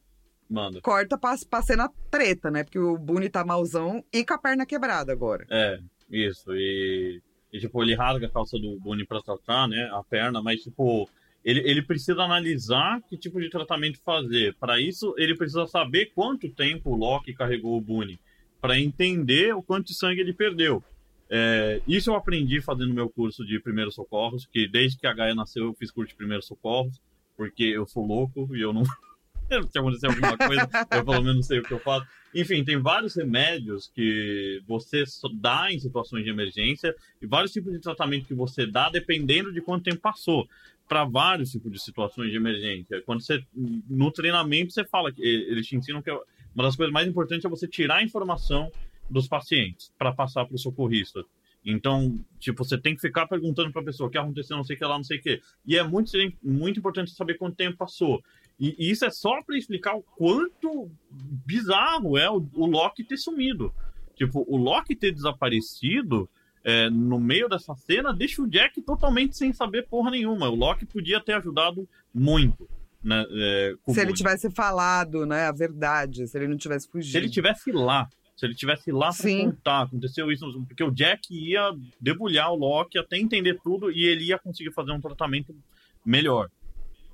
[0.48, 0.80] manda.
[0.80, 2.62] corta pra, pra cena treta, né?
[2.64, 5.44] Porque o Boone tá malzão e com a perna quebrada agora.
[5.50, 6.54] É, isso.
[6.54, 7.20] E,
[7.52, 9.90] e, tipo, ele rasga a calça do Boone pra tratar, né?
[9.92, 11.08] A perna, mas, tipo,
[11.44, 14.54] ele, ele precisa analisar que tipo de tratamento fazer.
[14.60, 18.20] Para isso, ele precisa saber quanto tempo o Loki carregou o Boone.
[18.60, 20.84] Para entender o quanto de sangue ele perdeu.
[21.32, 25.32] É, isso eu aprendi fazendo meu curso de primeiros socorros, que desde que a Gaia
[25.32, 27.00] nasceu eu fiz curso de primeiros socorros,
[27.36, 28.82] porque eu sou louco e eu não.
[29.70, 32.06] Se acontecer alguma coisa, eu pelo menos sei o que eu faço.
[32.34, 35.02] Enfim, tem vários remédios que você
[35.40, 39.60] dá em situações de emergência e vários tipos de tratamento que você dá dependendo de
[39.60, 40.48] quanto tempo passou.
[40.88, 43.00] Para vários tipos de situações de emergência.
[43.02, 43.44] Quando você.
[43.88, 47.48] No treinamento, você fala que eles te ensinam que uma das coisas mais importantes é
[47.48, 48.70] você tirar a informação
[49.10, 51.24] dos pacientes para passar para o socorrista.
[51.64, 54.76] Então, tipo, você tem que ficar perguntando para a pessoa o que aconteceu, não sei
[54.76, 55.42] o que lá, não sei o que.
[55.66, 58.22] E é muito, muito importante saber quanto tempo passou.
[58.58, 63.18] E, e isso é só para explicar o quanto bizarro é o, o Loki ter
[63.18, 63.74] sumido.
[64.16, 66.28] Tipo, o Loki ter desaparecido
[66.64, 70.48] é, no meio dessa cena deixa o Jack totalmente sem saber porra nenhuma.
[70.48, 72.68] O Loki podia ter ajudado muito.
[73.02, 77.12] Né, é, Se ele tivesse falado, né, a verdade, se ele não tivesse fugido.
[77.12, 78.08] Se ele tivesse lá,
[78.40, 79.50] se ele tivesse lá pra Sim.
[79.50, 84.24] contar, aconteceu isso, porque o Jack ia debulhar o Loki até entender tudo e ele
[84.24, 85.54] ia conseguir fazer um tratamento
[86.02, 86.48] melhor.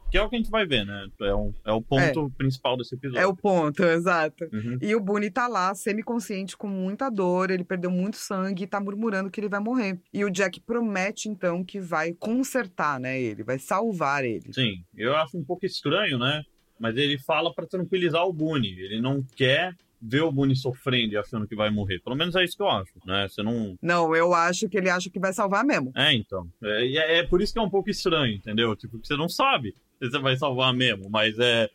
[0.09, 1.09] Que é o que a gente vai ver, né?
[1.21, 3.21] É, um, é o ponto principal desse episódio.
[3.21, 4.45] É o ponto, exato.
[4.53, 4.79] Uhum.
[4.81, 8.79] E o Boone tá lá, semiconsciente, com muita dor, ele perdeu muito sangue e tá
[8.79, 9.99] murmurando que ele vai morrer.
[10.15, 14.53] E o Jack promete, então, que vai consertar, né, ele, vai salvar ele.
[14.53, 16.45] Sim, eu acho um pouco estranho, né?
[16.79, 18.79] Mas ele fala pra tranquilizar o Boone.
[18.79, 22.01] Ele não quer ver o Boone sofrendo e achando que vai morrer.
[22.01, 23.29] Pelo menos é isso que eu acho, né?
[23.29, 23.77] Você não.
[23.83, 25.93] Não, eu acho que ele acha que vai salvar mesmo.
[25.95, 26.49] É, então.
[26.63, 28.75] É, é, é por isso que é um pouco estranho, entendeu?
[28.77, 31.09] Tipo, que você não sabe se você vai salvar mesmo.
[31.11, 31.69] Mas é.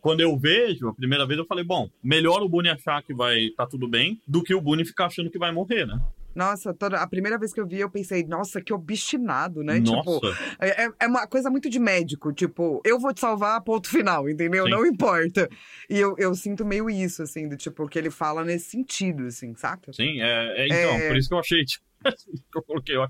[0.00, 3.50] Quando eu vejo, a primeira vez eu falei, bom, melhor o Boone achar que vai
[3.50, 6.00] tá tudo bem do que o Boone ficar achando que vai morrer, né?
[6.36, 9.80] Nossa, toda, a primeira vez que eu vi, eu pensei, nossa, que obstinado, né?
[9.80, 10.20] Nossa, Tipo,
[10.60, 14.64] é, é- uma coisa muito de médico, tipo, eu vou te salvar, ponto final, entendeu?
[14.64, 14.70] Sim.
[14.70, 15.48] Não importa.
[15.88, 19.54] E eu, eu sinto meio isso, assim, do tipo, que ele fala nesse sentido, assim,
[19.54, 19.92] saca?
[19.92, 21.08] sim, é, é, então, É.
[21.08, 21.84] por isso que eu achei, tipo,
[22.52, 23.08] que eu coloquei ó,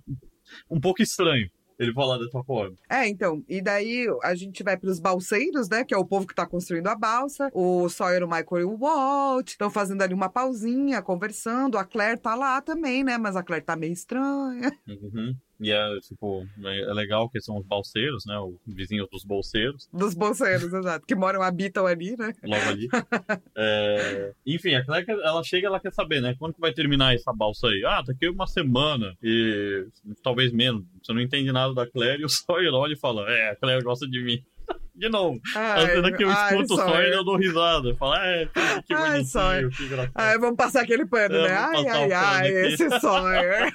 [0.71, 2.77] um pouco estranho ele falar dessa forma.
[2.89, 5.85] É, então, e daí a gente vai pros balseiros, né?
[5.85, 7.51] Que é o povo que tá construindo a balsa.
[7.53, 11.79] O Sawyer, o Michael e o Walt estão fazendo ali uma pausinha, conversando.
[11.79, 13.19] A Claire tá lá também, né?
[13.19, 14.73] Mas a Claire tá meio estranha.
[14.89, 15.35] Uhum.
[15.61, 18.39] E é, tipo, é é legal que são os balseiros, né?
[18.39, 21.07] Os vizinhos dos bolseiros, Dos bolseiros, exato.
[21.07, 22.33] Que moram, habitam ali, né?
[22.43, 22.89] logo ali.
[23.59, 26.35] É, enfim, a Claire, quer- ela chega e ela quer saber, né?
[26.39, 27.83] Quando que vai terminar essa balsa aí?
[27.87, 29.15] Ah, daqui a uma semana.
[29.23, 29.87] E
[30.23, 30.85] talvez menos.
[31.03, 33.83] Você não entende nada da Claire e o Sawyer olha e fala, é, a Claire
[33.83, 34.43] gosta de mim.
[34.97, 35.39] De novo.
[35.55, 37.89] A cena que eu ai, escuto o Sawyer, eu dou risada.
[37.91, 38.47] Eu falo, é,
[38.87, 40.13] que Ai, bonitinho, que engraçado.
[40.15, 41.55] Ai, vamos passar aquele pano, É, né?
[41.55, 43.71] Ai, ai, ai, esse Sawyer.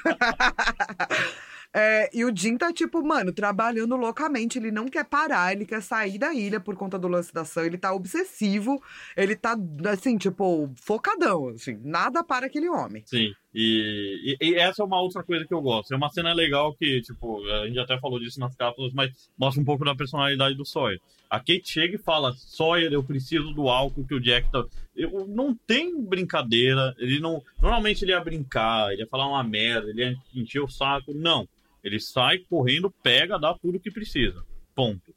[1.73, 4.57] É, e o Jim tá, tipo, mano, trabalhando loucamente.
[4.59, 7.63] Ele não quer parar, ele quer sair da ilha por conta do lance da ação.
[7.63, 8.81] Ele tá obsessivo,
[9.15, 9.55] ele tá,
[9.89, 11.79] assim, tipo, focadão, assim.
[11.83, 13.03] Nada para aquele homem.
[13.05, 15.93] Sim, e, e- e essa é uma outra coisa que eu gosto.
[15.93, 19.61] É uma cena legal que, tipo, a gente até falou disso nas cápsulas, mas mostra
[19.61, 20.99] um pouco da personalidade do Sawyer.
[21.29, 24.65] A Kate chega e fala: Sawyer, eu preciso do álcool que o Jack tá.
[24.93, 27.41] Eu, não tem brincadeira, ele não.
[27.61, 31.13] Normalmente ele ia brincar, ele ia falar uma merda, ele ia encher o saco.
[31.13, 31.47] Não.
[31.83, 34.43] Ele sai correndo, pega, dá tudo que precisa.
[34.75, 35.13] Ponto.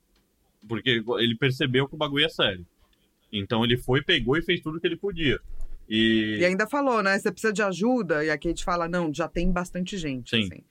[0.66, 2.66] Porque ele percebeu que o bagulho é sério.
[3.32, 5.38] Então ele foi, pegou e fez tudo que ele podia.
[5.88, 7.18] E, E ainda falou, né?
[7.18, 8.24] Você precisa de ajuda?
[8.24, 10.44] E a Kate fala, não, já tem bastante gente, Sim.
[10.44, 10.64] assim.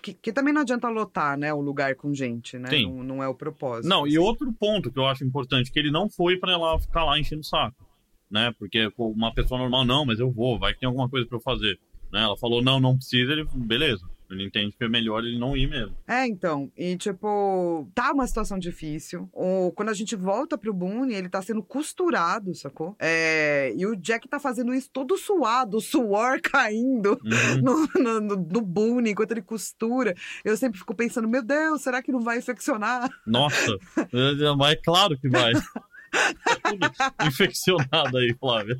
[0.00, 2.68] Que, que também não adianta lotar, né, o lugar com gente, né?
[2.68, 2.84] Sim.
[2.84, 3.88] Não, não é o propósito.
[3.88, 4.18] Não, e assim.
[4.18, 7.40] outro ponto que eu acho importante, que ele não foi pra ela ficar lá enchendo
[7.40, 7.84] o saco,
[8.30, 8.54] né?
[8.58, 11.42] Porque uma pessoa normal, não, mas eu vou, vai que tem alguma coisa pra eu
[11.42, 11.80] fazer.
[12.12, 12.22] Né?
[12.22, 14.06] Ela falou, não, não precisa, ele, beleza.
[14.30, 15.96] Ele entende que é melhor ele não ir mesmo.
[16.06, 19.28] É, então, e tipo, tá uma situação difícil.
[19.32, 22.94] O, quando a gente volta pro Boone, ele tá sendo costurado, sacou?
[22.98, 27.62] É, e o Jack tá fazendo isso todo suado, o suor caindo Uhum.
[27.62, 30.14] no, no, no, no Boone enquanto ele costura.
[30.44, 33.08] Eu sempre fico pensando, meu Deus, será que não vai infeccionar?
[33.26, 35.52] Nossa, é, mas é claro que vai.
[36.10, 38.78] Tá tudo infeccionado aí, Flávia.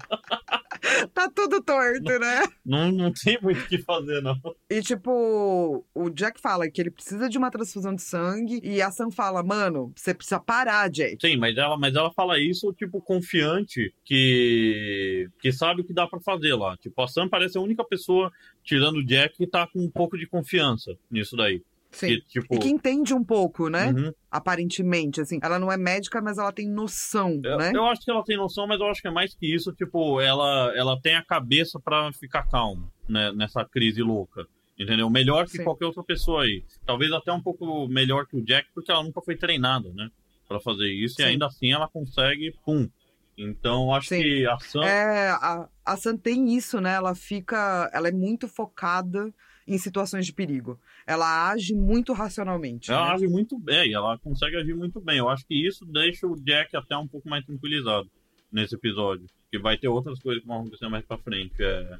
[1.14, 2.42] Tá tudo torto, né?
[2.64, 4.36] Não, não tem muito o que fazer, não.
[4.70, 8.60] E, tipo, o Jack fala que ele precisa de uma transfusão de sangue.
[8.62, 11.18] E a Sam fala, mano, você precisa parar, Jack.
[11.20, 16.06] Sim, mas ela, mas ela fala isso, tipo, confiante que, que sabe o que dá
[16.06, 16.76] pra fazer lá.
[16.76, 20.16] Tipo, a Sam parece a única pessoa, tirando o Jack, que tá com um pouco
[20.16, 21.62] de confiança nisso daí.
[21.90, 22.08] Sim.
[22.08, 23.90] Que, tipo, E que entende um pouco, né?
[23.92, 24.12] uhum.
[24.30, 25.38] Aparentemente, assim.
[25.42, 27.72] Ela não é médica, mas ela tem noção, Eu, né?
[27.74, 30.20] eu acho que ela tem noção, mas eu acho que é mais que isso, tipo,
[30.20, 34.46] ela, ela tem a cabeça pra ficar calma, né, nessa crise louca.
[34.78, 35.10] Entendeu?
[35.10, 35.64] Melhor que Sim.
[35.64, 36.62] qualquer outra pessoa aí.
[36.86, 40.08] Talvez até um pouco melhor que o Jack, porque ela nunca foi treinada, né?
[40.46, 41.22] Pra fazer isso, Sim.
[41.22, 42.88] e ainda assim ela consegue, pum.
[43.36, 44.22] Então, eu acho Sim.
[44.22, 44.84] que a Sam.
[44.84, 46.94] É, a, a Sam tem isso, né?
[46.94, 47.90] Ela fica.
[47.92, 49.32] Ela é muito focada
[49.68, 50.80] em situações de perigo.
[51.06, 52.90] Ela age muito racionalmente.
[52.90, 53.12] Ela né?
[53.12, 55.18] age muito bem, ela consegue agir muito bem.
[55.18, 58.10] Eu acho que isso deixa o Jack até um pouco mais tranquilizado
[58.50, 59.26] nesse episódio.
[59.50, 61.54] Que vai ter outras coisas que vão acontecer mais pra frente.
[61.62, 61.98] é.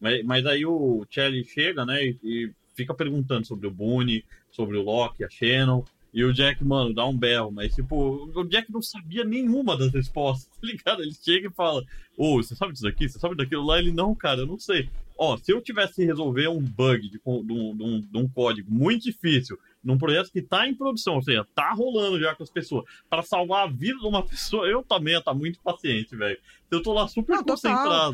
[0.00, 4.76] Mas, mas aí o Charlie chega, né, e, e fica perguntando sobre o Boone, sobre
[4.76, 5.84] o Loki, a Shannon.
[6.14, 7.50] E o Jack, mano, dá um berro.
[7.50, 11.02] Mas, tipo, o Jack não sabia nenhuma das respostas, tá ligado?
[11.02, 11.82] Ele chega e fala:
[12.16, 13.08] Ô, você sabe disso aqui?
[13.08, 13.78] Você sabe daquilo lá?
[13.78, 14.88] Ele, não, cara, eu não sei.
[15.16, 18.28] Ó, se eu tivesse que resolver um bug de, de um, de um- de um
[18.28, 22.42] código muito difícil num projeto que tá em produção, ou seja, tá rolando já com
[22.42, 26.16] as pessoas, para salvar a vida de uma pessoa, eu também ia estar muito paciente,
[26.16, 26.38] velho.
[26.70, 28.12] Eu tô lá super Não, total.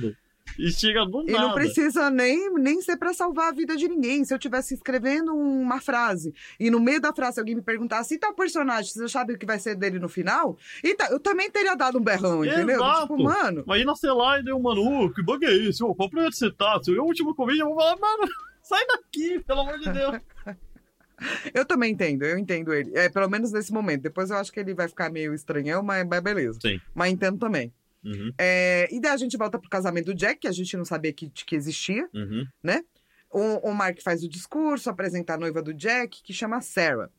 [0.59, 1.49] E chega do E nada.
[1.49, 4.25] não precisa nem, nem ser pra salvar a vida de ninguém.
[4.25, 8.19] Se eu estivesse escrevendo uma frase e no meio da frase alguém me perguntasse e
[8.19, 10.57] tal personagem, você sabe o que vai ser dele no final?
[10.83, 12.77] E tá, eu também teria dado um berrão, entendeu?
[12.77, 13.17] Exato.
[13.17, 15.79] Tipo, mano, Imagina, sei lá, e deu, mano, que bug é esse?
[15.79, 16.79] Qual projeto você tá?
[16.83, 18.31] Se eu o último convite, eu vou falar, mano,
[18.63, 20.17] sai daqui, pelo amor de Deus.
[21.55, 22.93] eu também entendo, eu entendo ele.
[22.95, 24.03] É, pelo menos nesse momento.
[24.03, 26.59] Depois eu acho que ele vai ficar meio estranhão, mas, mas beleza.
[26.61, 26.81] Sim.
[26.95, 27.73] Mas entendo também.
[28.05, 30.85] Uhum, É, e daí a gente volta pro casamento do Jack, que a gente não
[30.85, 32.09] sabia que, que existia.
[32.15, 32.47] uhum.
[33.31, 37.11] O, o Mark faz o discurso, apresenta a noiva do Jack, que chama Sarah.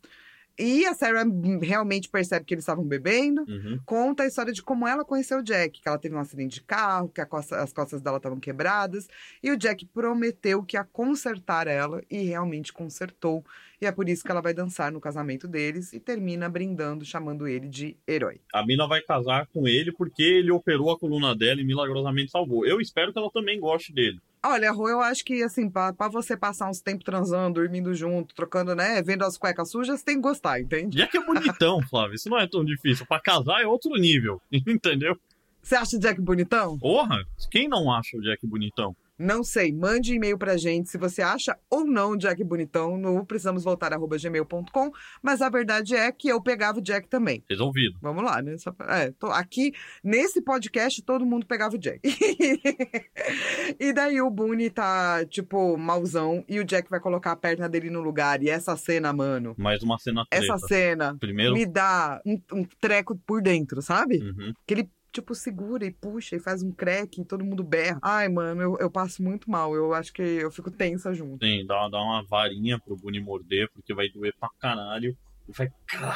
[0.59, 1.23] E a Sarah
[1.61, 3.45] realmente percebe que eles estavam bebendo.
[3.47, 3.79] Uhum.
[3.85, 6.63] Conta a história de como ela conheceu o Jack, que ela teve um acidente de
[6.63, 9.07] carro, que a costa- as costas dela estavam quebradas.
[9.41, 13.43] E o Jack prometeu que ia consertar ela e realmente consertou.
[13.81, 17.47] E é por isso que ela vai dançar no casamento deles e termina brindando, chamando
[17.47, 18.41] ele de herói.
[18.53, 22.65] A mina vai casar com ele porque ele operou a coluna dela e milagrosamente salvou.
[22.65, 24.19] Eu espero que ela também goste dele.
[24.45, 28.33] Olha, Rô, eu acho que, assim, pra, pra você passar uns tempos transando, dormindo junto,
[28.33, 30.95] trocando, né, vendo as cuecas sujas, tem que gostar, entende?
[30.95, 32.15] Jack é bonitão, Flávio.
[32.15, 33.05] Isso não é tão difícil.
[33.05, 34.41] Pra casar é outro nível.
[34.51, 35.17] Entendeu?
[35.61, 36.79] Você acha o Jack bonitão?
[36.79, 37.21] Porra,
[37.51, 38.95] quem não acha o Jack bonitão?
[39.19, 43.25] Não sei, mande e-mail pra gente se você acha ou não o Jack bonitão no
[43.25, 47.43] precisamosvoltar@gmail.com, mas a verdade é que eu pegava o Jack também.
[47.49, 47.97] Resolvido.
[48.01, 48.57] Vamos lá, né?
[48.57, 51.99] Só é, tô- aqui, nesse podcast, todo mundo pegava o Jack.
[53.79, 57.89] e daí o Boone tá, tipo, mauzão, e o Jack vai colocar a perna dele
[57.89, 58.41] no lugar.
[58.41, 60.45] E essa cena, mano, Mais uma cena treta.
[60.45, 61.53] essa cena Primeiro.
[61.53, 64.17] me dá um, um treco por dentro, sabe?
[64.19, 64.53] Uhum.
[64.65, 67.99] Que ele, tipo, segura e puxa e faz um crack e todo mundo berra.
[68.01, 69.75] Ai, mano, eu, eu passo muito mal.
[69.75, 71.39] Eu acho que eu fico tensa junto.
[71.39, 75.17] Tem, dá, dá uma varinha pro Bunny morder, porque vai doer pra caralho.
[75.47, 75.69] E vai.
[75.87, 76.15] crá,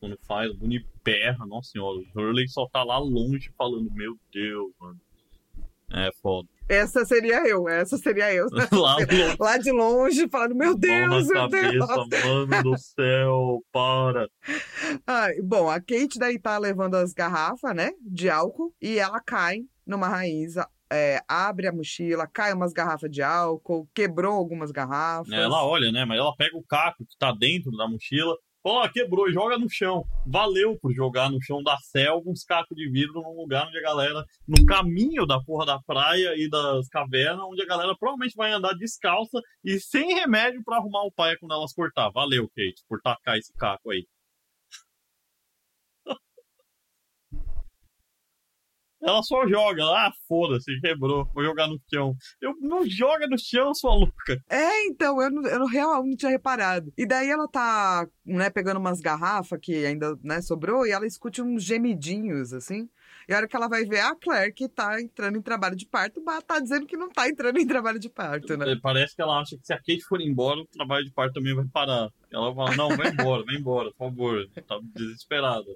[0.00, 1.98] Quando faz, o Bunny berra, nossa senhora.
[1.98, 5.00] O Hurley só tá lá longe falando: Meu Deus, mano.
[5.92, 6.48] É foda.
[6.68, 8.46] Essa seria eu, essa seria eu.
[8.72, 9.36] lá longe.
[9.38, 11.86] Lá de longe, falando, meu Deus, meu Deus.
[11.86, 14.28] cabeça, mano do céu, para.
[15.42, 20.08] Bom, a Kate daí tá levando as garrafas, né, de álcool, e ela cai numa
[20.08, 20.54] raiz,
[20.90, 25.32] é, abre a mochila, cai umas garrafas de álcool, quebrou algumas garrafas.
[25.32, 26.04] Ela olha, né?
[26.04, 28.34] Mas ela pega o caco que tá dentro da mochila.
[28.66, 30.06] Ó, quebrou, e joga no chão.
[30.26, 33.82] Valeu por jogar no chão da selva uns cacos de vidro num lugar onde a
[33.82, 38.52] galera, no caminho da porra da praia e das cavernas, onde a galera provavelmente vai
[38.52, 42.10] andar descalça e sem remédio pra arrumar o pai quando elas cortar.
[42.10, 44.06] Valeu, Kate, por tacar esse caco aí.
[49.04, 52.14] Ela só joga lá, ah, foda-se, quebrou, vou jogar no chão.
[52.40, 54.40] Eu não joga no chão, sua louca.
[54.48, 56.92] É, então, eu, eu no real não tinha reparado.
[56.96, 61.42] E daí ela tá, né, pegando umas garrafas que ainda, né, sobrou, e ela escute
[61.42, 62.88] uns gemidinhos, assim.
[63.28, 65.86] E a hora que ela vai ver a Claire que tá entrando em trabalho de
[65.86, 68.72] parto, mas tá dizendo que não tá entrando em trabalho de parto, né?
[68.72, 71.34] É, Parece que ela acha que se a Kate for embora, o trabalho de parto
[71.34, 72.10] também vai parar.
[72.32, 74.48] Ela fala, não, vai embora, vai embora, por favor.
[74.66, 75.70] Tá desesperada.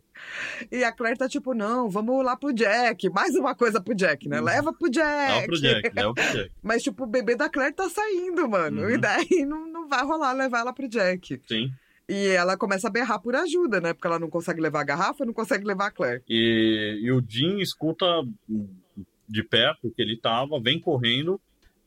[0.72, 3.08] E a Claire tá tipo, não, vamos lá pro Jack.
[3.10, 4.40] Mais uma coisa pro Jack, né?
[4.40, 5.32] Leva pro Jack.
[5.32, 6.52] Leva pro Jack, leva pro Jack.
[6.62, 8.82] Mas, tipo, o bebê da Claire tá saindo, mano.
[8.82, 8.90] Uhum.
[8.90, 11.40] E daí não, não vai rolar levar ela pro Jack.
[11.46, 11.70] Sim.
[12.08, 13.92] E ela começa a berrar por ajuda, né?
[13.92, 16.22] Porque ela não consegue levar a garrafa, não consegue levar a Claire.
[16.28, 18.06] E, e o Jim escuta
[19.28, 21.38] de perto que ele tava, vem correndo,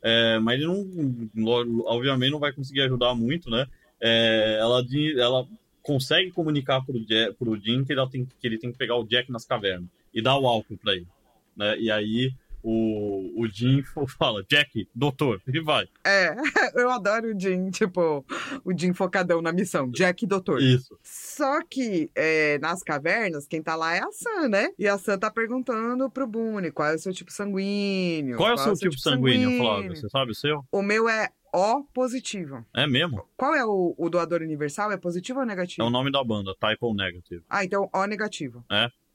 [0.01, 3.65] é, mas ele não, obviamente, não vai conseguir ajudar muito, né?
[3.99, 4.83] É, ela,
[5.17, 5.47] ela
[5.81, 9.05] consegue comunicar pro, Jack, pro Jim que, ela tem, que ele tem que pegar o
[9.05, 11.07] Jack nas cavernas e dar o álcool pra ele.
[11.55, 11.79] Né?
[11.79, 12.31] E aí
[12.63, 13.83] o, o Jim
[14.17, 15.87] fala, Jack, doutor, e vai.
[16.03, 16.35] É,
[16.75, 18.25] eu adoro o Jim, tipo,
[18.63, 19.89] o Jim focadão na missão.
[19.89, 20.61] Jack doutor.
[20.61, 20.97] Isso.
[21.03, 24.69] Só que é, nas cavernas, quem tá lá é a Sam, né?
[24.77, 28.37] E a Sam tá perguntando pro Boone qual é o seu tipo sanguíneo.
[28.37, 29.95] Qual é o seu tipo sanguíneo, Flávio?
[29.95, 30.63] Você sabe o seu?
[30.71, 32.65] O meu é O positivo.
[32.73, 33.27] É mesmo?
[33.35, 34.91] Qual é o, o doador universal?
[34.91, 35.83] É positivo ou negativo?
[35.83, 37.43] É o nome da banda, Type O Negative.
[37.49, 38.63] Ah, então O negativo.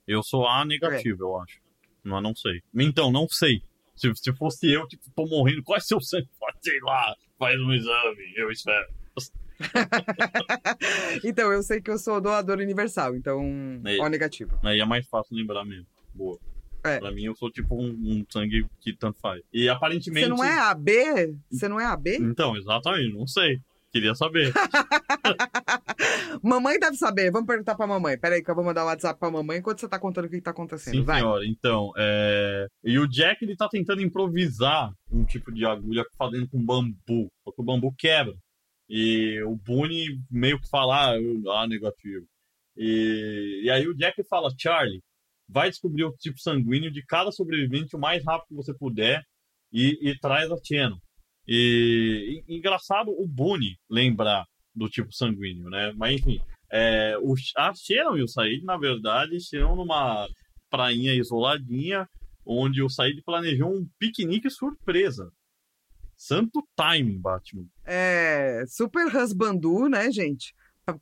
[0.06, 1.65] Eu sou A negativo, eu acho.
[2.06, 2.62] Mas não sei.
[2.74, 3.62] Então, não sei.
[3.96, 6.28] Se, se fosse eu, tipo, tô morrendo, qual é seu sangue?
[6.62, 8.86] Sei lá, faz um exame, eu espero.
[11.24, 13.40] então, eu sei que eu sou doador universal, então
[13.84, 13.98] É.
[13.98, 14.58] O negativo.
[14.62, 15.86] Aí é mais fácil lembrar mesmo.
[16.14, 16.38] Boa.
[16.84, 17.00] É.
[17.00, 19.42] Pra mim, eu sou tipo um, um sangue que tanto faz.
[19.52, 20.28] E aparentemente.
[20.28, 21.36] Você não é AB?
[21.50, 22.16] Você não é AB?
[22.20, 23.60] Então, exatamente, não sei.
[23.96, 24.52] Queria saber.
[26.44, 27.30] mamãe deve saber.
[27.30, 28.18] Vamos perguntar pra mamãe.
[28.18, 30.36] Peraí, que eu vou mandar o WhatsApp pra mamãe enquanto você tá contando o que
[30.36, 30.96] que tá acontecendo.
[30.96, 31.20] Sim, Vai.
[31.20, 31.46] senhora.
[31.46, 32.66] Então, é...
[32.84, 37.32] E o Jack, ele tá tentando improvisar um tipo de agulha fazendo com bambu.
[37.42, 38.34] Só que o bambu quebra.
[38.86, 42.26] E o Boone meio que fala, ah, ah, negativo.
[42.76, 43.62] E...
[43.64, 45.00] e aí o Jack fala, Charlie,
[45.48, 49.22] vai descobrir o tipo sanguíneo de cada sobrevivente o mais rápido que você puder
[49.72, 50.98] e, e traz a Shannon.
[51.46, 55.92] E, engraçado o Boone lembrar do tipo sanguíneo, né?
[55.96, 60.28] Mas enfim, é, o, a Shannon e o Said, na verdade, estão numa
[60.70, 62.08] prainha isoladinha,
[62.44, 65.32] onde o Said planejou um piquenique surpresa.
[66.16, 67.66] Santo timing, Batman.
[67.84, 70.54] É, super husbandu, né, gente?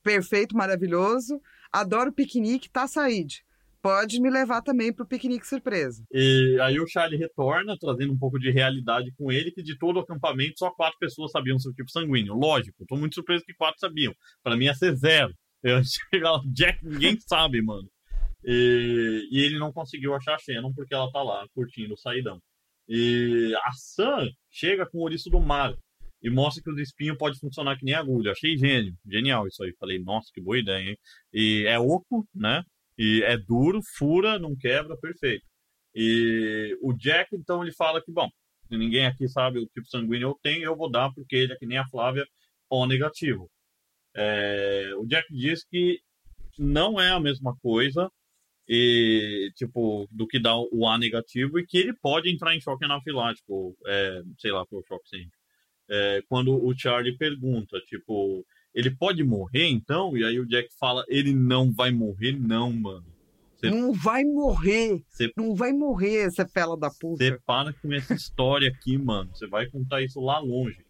[0.02, 1.40] Perfeito, maravilhoso.
[1.72, 3.44] Adoro piquenique, tá, Said?
[3.84, 6.02] Pode me levar também pro piquenique surpresa.
[6.10, 9.96] E aí o Charlie retorna, trazendo um pouco de realidade com ele, que de todo
[9.96, 12.32] o acampamento só quatro pessoas sabiam seu tipo sanguíneo.
[12.32, 14.14] Lógico, tô muito surpreso que quatro sabiam.
[14.42, 15.34] Pra mim ia ser zero.
[15.62, 17.86] Eu chegar lá, Jack, ninguém sabe, mano.
[18.42, 22.40] E, e ele não conseguiu achar a Shannon porque ela tá lá curtindo o saidão.
[22.88, 25.74] E a Sam chega com o ouriço do mar
[26.22, 28.32] e mostra que os espinhos podem funcionar que nem agulha.
[28.32, 29.74] Achei gênio, genial isso aí.
[29.78, 30.98] Falei, nossa, que boa ideia, hein?
[31.30, 32.64] E é oco, né?
[32.98, 35.44] E é duro, fura, não quebra, perfeito.
[35.94, 38.28] E o Jack, então, ele fala que, bom,
[38.70, 41.66] ninguém aqui sabe o tipo sanguíneo eu tenho, eu vou dar porque ele é que
[41.66, 42.26] nem a Flávia,
[42.70, 43.50] O negativo.
[44.14, 46.00] É, o Jack diz que
[46.58, 48.10] não é a mesma coisa
[48.68, 52.84] e tipo do que dá o A negativo e que ele pode entrar em choque
[52.84, 55.28] anafilático, é, sei lá, por choque sim.
[55.88, 58.44] É, quando o Charlie pergunta, tipo,
[58.74, 60.16] ele pode morrer então?
[60.16, 63.04] E aí o Jack fala, ele não vai morrer não, mano.
[63.60, 65.02] Cê- Não vai morrer.
[65.08, 67.40] Você Não vai morrer, essa fela da puta.
[67.46, 69.30] para com essa história aqui, mano.
[69.34, 70.84] Você vai contar isso lá longe.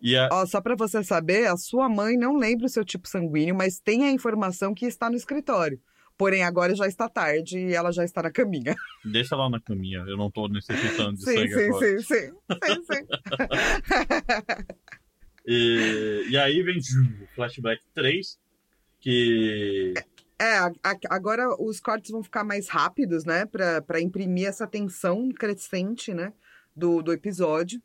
[0.00, 3.08] E a, Ó, só pra você saber, a sua mãe não lembra o seu tipo
[3.08, 5.80] sanguíneo, mas tem a informação que está no escritório.
[6.18, 8.74] Porém, agora já está tarde e ela já está na caminha.
[9.04, 11.86] deixa lá na caminha, eu não tô necessitando de Sim, sangue sim, agora.
[11.86, 12.30] sim, sim,
[12.64, 13.06] sim, sim.
[15.46, 18.38] E, e aí vem o Flashback 3,
[19.00, 19.94] que
[20.38, 23.46] É, a- a- agora os cortes vão ficar mais rápidos, né?
[23.46, 26.32] Pra, pra imprimir essa tensão crescente, né?
[26.74, 27.80] Do, do episódio.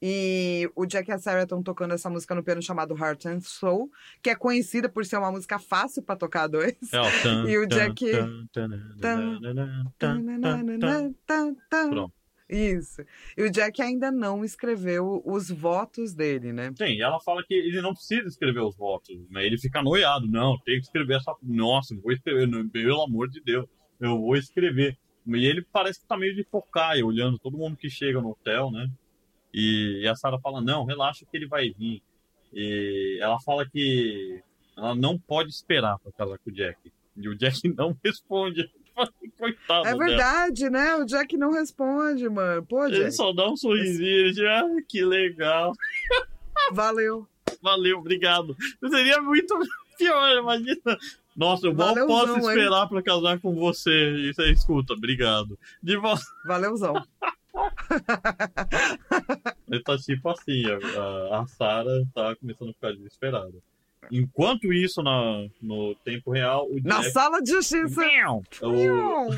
[0.00, 3.40] E o Jack e a Sarah estão tocando essa música no piano chamado Heart and
[3.40, 3.90] Soul,
[4.22, 6.76] que é conhecida por ser uma música fácil pra tocar dois.
[7.48, 8.10] é E o Jack-.
[11.90, 12.12] Pronto.
[12.48, 13.02] Isso.
[13.36, 16.72] E o Jack ainda não escreveu os votos dele, né?
[16.76, 19.44] Sim, ela fala que ele não precisa escrever os votos, né?
[19.44, 21.34] Ele fica noiado, não, tem que escrever essa.
[21.42, 23.66] Nossa, vou escrever, pelo amor de Deus,
[24.00, 24.96] eu vou escrever.
[25.26, 28.70] E ele parece que tá meio de tocaia, olhando todo mundo que chega no hotel,
[28.70, 28.88] né?
[29.52, 32.00] E, e a Sarah fala, não, relaxa que ele vai vir.
[32.52, 34.40] E ela fala que
[34.76, 36.92] ela não pode esperar pra casar com o Jack.
[37.16, 38.70] E o Jack não responde.
[39.38, 40.04] Coitado É dela.
[40.04, 40.96] verdade, né?
[40.96, 42.64] O Jack não responde, mano.
[42.64, 45.72] Pô, Ele Jack, só dá um sorrisinho, ele diz, ah, que legal.
[46.72, 47.28] valeu.
[47.62, 48.56] Valeu, obrigado.
[48.88, 49.58] Seria muito
[49.98, 50.98] pior, imagina.
[51.36, 52.38] Nossa, eu mal posso hein?
[52.38, 53.90] esperar pra casar com você.
[53.90, 55.58] E você escuta, obrigado.
[55.82, 56.22] De volta.
[56.46, 56.94] Valeuzão.
[59.70, 63.52] Ele tá tipo assim, a, a Sarah tá começando a ficar desesperada.
[64.10, 67.10] Enquanto isso, na, no tempo real, o Na Jack.
[67.12, 68.00] sala de justiça.
[68.62, 69.28] O,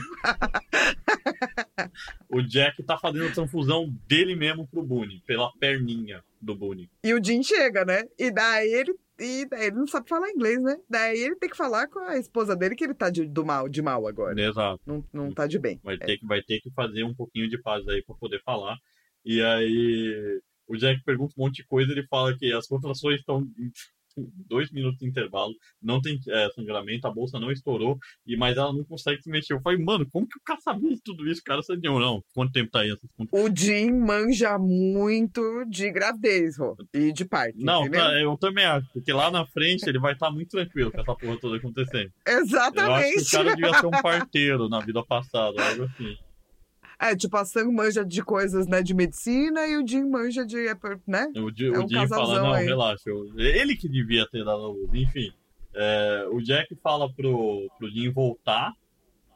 [2.39, 6.91] o Jack tá fazendo a transfusão dele mesmo pro Boone, pela perninha do Boone.
[7.03, 8.05] E o Jim chega, né?
[8.19, 8.95] E daí ele.
[9.21, 10.77] E daí ele não sabe falar inglês, né?
[10.89, 13.69] Daí ele tem que falar com a esposa dele que ele tá de, do mal,
[13.69, 14.41] de mal agora.
[14.41, 14.81] Exato.
[14.87, 15.81] Não, não tá de bem.
[15.83, 18.77] Vai ter, que, vai ter que fazer um pouquinho de paz aí pra poder falar.
[19.25, 23.49] E aí o Jack pergunta um monte de coisa, ele fala que as contrações estão
[24.17, 28.73] dois minutos de intervalo, não tem é, sangramento, a bolsa não estourou, e mas ela
[28.73, 29.55] não consegue se mexer.
[29.55, 31.41] Eu falei, mano, como que o cara sabia de tudo isso?
[31.41, 33.09] O cara sabia, não, quanto tempo tá aí essas?
[33.33, 37.55] O Jim manja muito de gravidez, Rô, e de parto.
[37.59, 41.01] Não, tá, eu também acho, porque lá na frente ele vai estar muito tranquilo com
[41.01, 42.11] essa porra toda acontecendo.
[42.27, 43.31] Eu acho que o Exatamente.
[43.31, 46.17] cara devia ser um parteiro na vida passada, algo assim.
[47.01, 50.57] É, tipo, a Sam manja de coisas, né, de medicina e o Jim manja de,
[51.07, 51.31] né?
[51.37, 52.67] O, Di- É o um Jim fala, não, aí.
[52.67, 53.11] relaxa.
[53.37, 55.33] Ele que devia ter dado a luz, enfim.
[55.75, 58.73] É, o Jack fala pro, pro Jim voltar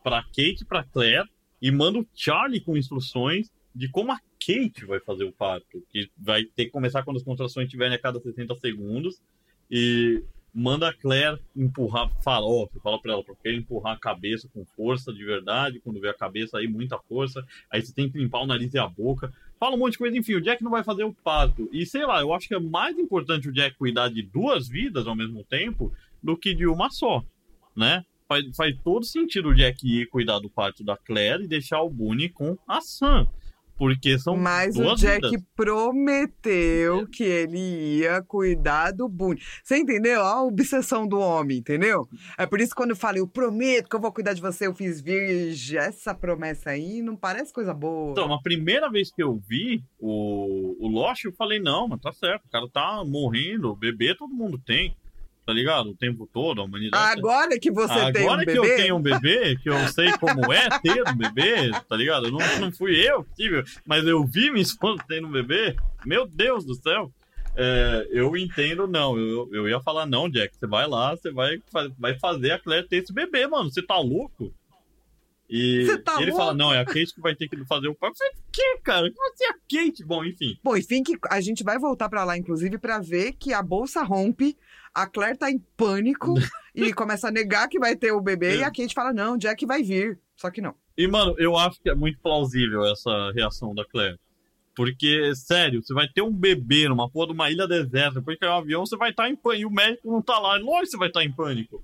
[0.03, 1.29] pra Kate pra Claire
[1.61, 5.81] e manda o Charlie com instruções de como a Kate vai fazer o parto.
[5.91, 9.23] Que vai ter que começar quando as contrações estiverem a cada 60 segundos.
[9.71, 10.21] E
[10.55, 15.13] manda a Claire empurrar, fala, ó, fala pra ela, porque empurrar a cabeça com força
[15.13, 18.47] de verdade, quando vê a cabeça aí, muita força, aí você tem que limpar o
[18.47, 21.05] nariz e a boca, fala um monte de coisa, enfim, o Jack não vai fazer
[21.05, 24.23] o parto, e sei lá, eu acho que é mais importante o Jack cuidar de
[24.23, 25.93] duas vidas ao mesmo tempo,
[26.23, 27.25] do que de uma só,
[27.75, 28.05] né?
[28.29, 31.91] Faz, faz todo sentido o Jack ir cuidar do parto da Claire e deixar o
[31.91, 33.27] Boone com a Sam,
[33.77, 35.45] porque são Mas o Jack vidas.
[35.55, 39.41] prometeu que ele ia cuidar do Boone.
[39.63, 40.23] Você entendeu?
[40.23, 42.09] A obsessão do homem, entendeu?
[42.39, 44.67] É por isso que quando eu falei, eu prometo que eu vou cuidar de você,
[44.67, 45.79] eu fiz virgem.
[45.79, 48.13] Essa promessa aí não parece coisa boa.
[48.13, 52.13] Então, a primeira vez que eu vi o, o Lost, eu falei, não, mas tá
[52.13, 54.97] certo, o cara tá morrendo, bebê todo mundo tem,
[55.45, 55.91] tá ligado?
[55.91, 57.19] O tempo todo, a humanidade.
[57.19, 60.13] Agora que você tem um Agora que bebê, eu tenho um bebê, que eu sei
[60.19, 62.31] como é ter um bebê, tá ligado?
[62.31, 65.77] Não, não fui eu que tive, mas eu vi minha esposa tendo um bebê.
[66.05, 67.13] Meu Deus do céu.
[67.55, 69.19] É, eu entendo, não.
[69.19, 71.61] Eu, eu ia falar, não, Jack, você vai lá, você vai,
[71.99, 73.71] vai fazer a Claire ter esse bebê, mano.
[73.71, 74.53] Você tá louco?
[75.55, 76.39] E Você tá ele louco?
[76.39, 78.11] fala, não, é a Kate que vai ter que fazer o pai.
[78.17, 79.13] Falei, que, cara?
[79.13, 80.03] Como assim a Kate?
[80.03, 80.59] Bom, enfim.
[80.65, 84.03] Bom, enfim, que a gente vai voltar pra lá, inclusive, pra ver que a bolsa
[84.03, 84.57] rompe,
[84.95, 86.35] a Claire tá em pânico
[86.75, 88.57] e começa a negar que vai ter o bebê, É.
[88.59, 90.19] e a Kate fala: não, Jack vai vir.
[90.37, 90.75] Só que não.
[90.97, 94.19] E, mano, eu acho que é muito plausível essa reação da Claire.
[94.75, 98.45] Porque, sério, você vai ter um bebê numa porra de uma ilha deserta, depois que
[98.45, 99.63] é um avião, você vai estar em pânico.
[99.63, 100.57] E o médico não tá lá.
[100.57, 101.83] Lógico que você vai estar em pânico.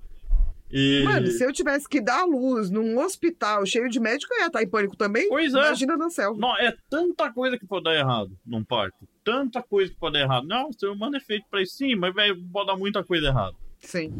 [0.71, 1.03] E...
[1.03, 4.47] Mano, se eu tivesse que dar a luz num hospital cheio de médico, eu ia
[4.47, 5.27] estar em pânico também.
[5.29, 5.57] Pois é.
[5.57, 6.39] Imagina na selva.
[6.39, 9.07] Não, é tanta coisa que pode dar errado num parto.
[9.29, 10.47] Tanta coisa que pode dar errado.
[10.47, 12.11] Não, o ser humano é feito pra isso sim, mas
[12.51, 13.55] pode dar muita coisa errada.
[13.77, 14.11] Sim.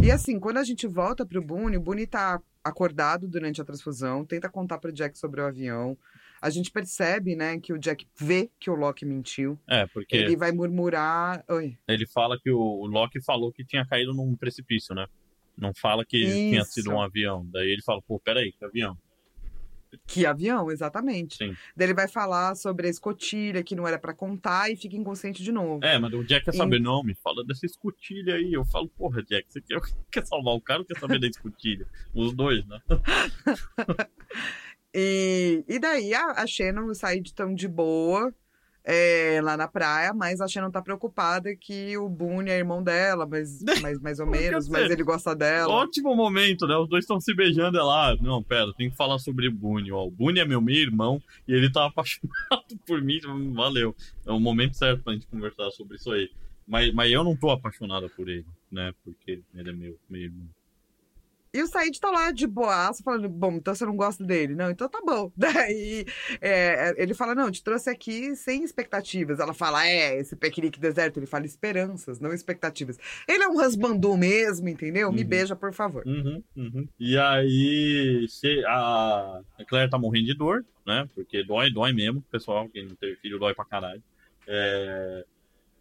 [0.00, 4.24] E assim, quando a gente volta pro Boone, o Boone tá acordado durante a transfusão,
[4.24, 5.98] tenta contar pro Jack sobre o avião.
[6.40, 9.58] A gente percebe, né, que o Jack vê que o Loki mentiu.
[9.68, 11.44] É, porque Ele ele, vai murmurar.
[11.48, 11.76] Oi.
[12.14, 15.06] fala que o, Loki falou que tinha caído num precipício, né?
[15.58, 16.72] Não fala que tinha Isso.
[16.72, 17.44] sido um avião.
[17.50, 18.96] Daí ele fala, pô, peraí, que avião?
[20.06, 21.36] Que avião, exatamente.
[21.36, 21.56] Sim.
[21.76, 25.42] Daí ele vai falar sobre a escotilha que não era pra contar e fica inconsciente
[25.42, 25.84] de novo.
[25.84, 28.52] É, mas o Jack quer saber, não, me fala dessa escotilha aí.
[28.52, 29.80] Eu falo, porra, Jack, você quer,
[30.10, 31.86] quer salvar o cara ou quer saber da escotilha?
[32.14, 32.80] Os dois, né?
[34.92, 38.34] E, e daí a, a Shannon sai de tão de boa
[38.84, 43.26] é, lá na praia, mas a Shannon tá preocupada que o Boone é irmão dela,
[43.26, 45.72] mas, mas mais ou menos, mas ele gosta dela.
[45.72, 46.76] Ótimo momento, né?
[46.76, 48.16] Os dois estão se beijando é lá.
[48.20, 49.92] Não, pera, tem que falar sobre o Boone.
[49.92, 53.20] Ó, o Boone é meu meio irmão e ele tá apaixonado por mim.
[53.54, 53.94] Valeu.
[54.26, 56.30] É o momento certo pra gente conversar sobre isso aí.
[56.66, 58.94] Mas, mas eu não tô apaixonada por ele, né?
[59.04, 60.48] Porque ele é meu meio irmão.
[61.52, 64.54] E o Said tá lá de boaça, falando, bom, então você não gosta dele?
[64.54, 65.32] Não, então tá bom.
[65.36, 66.06] Daí
[66.40, 69.40] é, ele fala, não, te trouxe aqui sem expectativas.
[69.40, 71.18] Ela fala, é, esse piquenique deserto.
[71.18, 72.96] Ele fala esperanças, não expectativas.
[73.26, 75.10] Ele é um rasbandu mesmo, entendeu?
[75.10, 75.28] Me Uhum.
[75.28, 76.04] beija, por favor.
[76.06, 76.88] Uhum, uhum.
[77.00, 78.26] E aí,
[78.68, 81.08] a Claire tá morrendo de dor, né?
[81.16, 82.68] Porque dói, dói mesmo, pessoal.
[82.68, 84.02] Quem não teve filho dói pra caralho.
[84.46, 85.24] É,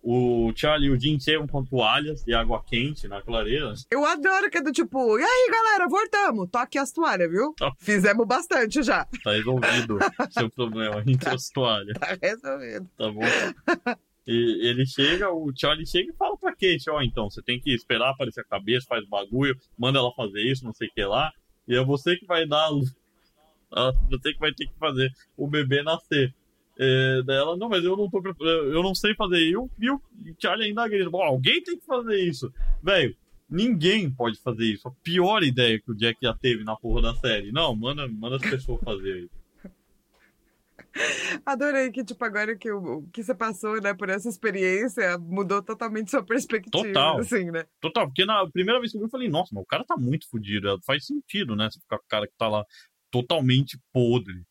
[0.01, 3.73] O Charlie e o Jim chegam com toalhas e água quente na clareira.
[3.91, 6.49] Eu adoro que é do tipo, e aí, galera, voltamos.
[6.49, 7.53] Toque as toalhas, viu?
[7.57, 7.71] Tá.
[7.77, 9.05] Fizemos bastante já.
[9.23, 9.99] Tá resolvido
[10.31, 12.89] seu problema, a gente trouxe toalha, Tá resolvido.
[12.97, 13.97] tá bom?
[14.25, 17.73] E ele chega, o Charlie chega e fala pra Kate, ó, então, você tem que
[17.73, 21.31] esperar aparecer a cabeça, faz bagulho, manda ela fazer isso, não sei o que lá,
[21.67, 22.69] e é você que vai dar.
[23.71, 26.33] Ah, Você que vai ter que fazer o bebê nascer.
[26.82, 29.41] É, daí ela, não, mas eu não tô preparado, eu não sei fazer.
[29.41, 30.01] E o, e o
[30.39, 32.53] Charlie ainda grita, bom, alguém tem que fazer isso.
[32.82, 33.13] Velho,
[33.49, 34.88] ninguém pode fazer isso.
[34.88, 37.51] A pior ideia que o Jack já teve na porra da série.
[37.51, 39.39] Não, manda, manda as pessoas fazer isso.
[41.45, 46.09] Adorei que, tipo, agora que, o, que você passou, né, por essa experiência, mudou totalmente
[46.09, 46.86] sua perspectiva.
[46.86, 47.19] Total.
[47.19, 47.65] Assim, né?
[47.82, 49.97] Total, porque na primeira vez que eu vi, eu falei, nossa, mas o cara tá
[49.97, 50.80] muito fodido.
[50.86, 51.69] Faz sentido, né?
[51.69, 52.63] Você ficar com o cara que tá lá
[53.11, 54.45] totalmente podre.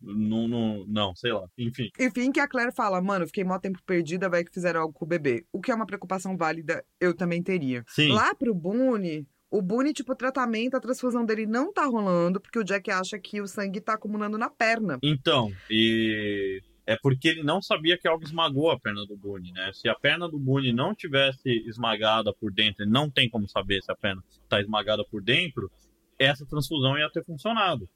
[0.00, 1.46] Não, não, não, sei lá.
[1.58, 1.90] Enfim.
[1.98, 5.04] Enfim, que a Claire fala, mano, fiquei mó tempo perdida, vai que fizeram algo com
[5.04, 5.44] o bebê.
[5.52, 7.84] O que é uma preocupação válida, eu também teria.
[7.86, 8.08] Sim.
[8.12, 12.58] Lá pro Boone, o Boone, tipo, o tratamento, a transfusão dele não tá rolando, porque
[12.58, 14.98] o Jack acha que o sangue tá acumulando na perna.
[15.02, 19.70] Então, e é porque ele não sabia que algo esmagou a perna do Boone, né?
[19.72, 23.82] Se a perna do Boone não tivesse esmagada por dentro, ele não tem como saber
[23.82, 25.70] se a perna tá esmagada por dentro,
[26.18, 27.88] essa transfusão ia ter funcionado.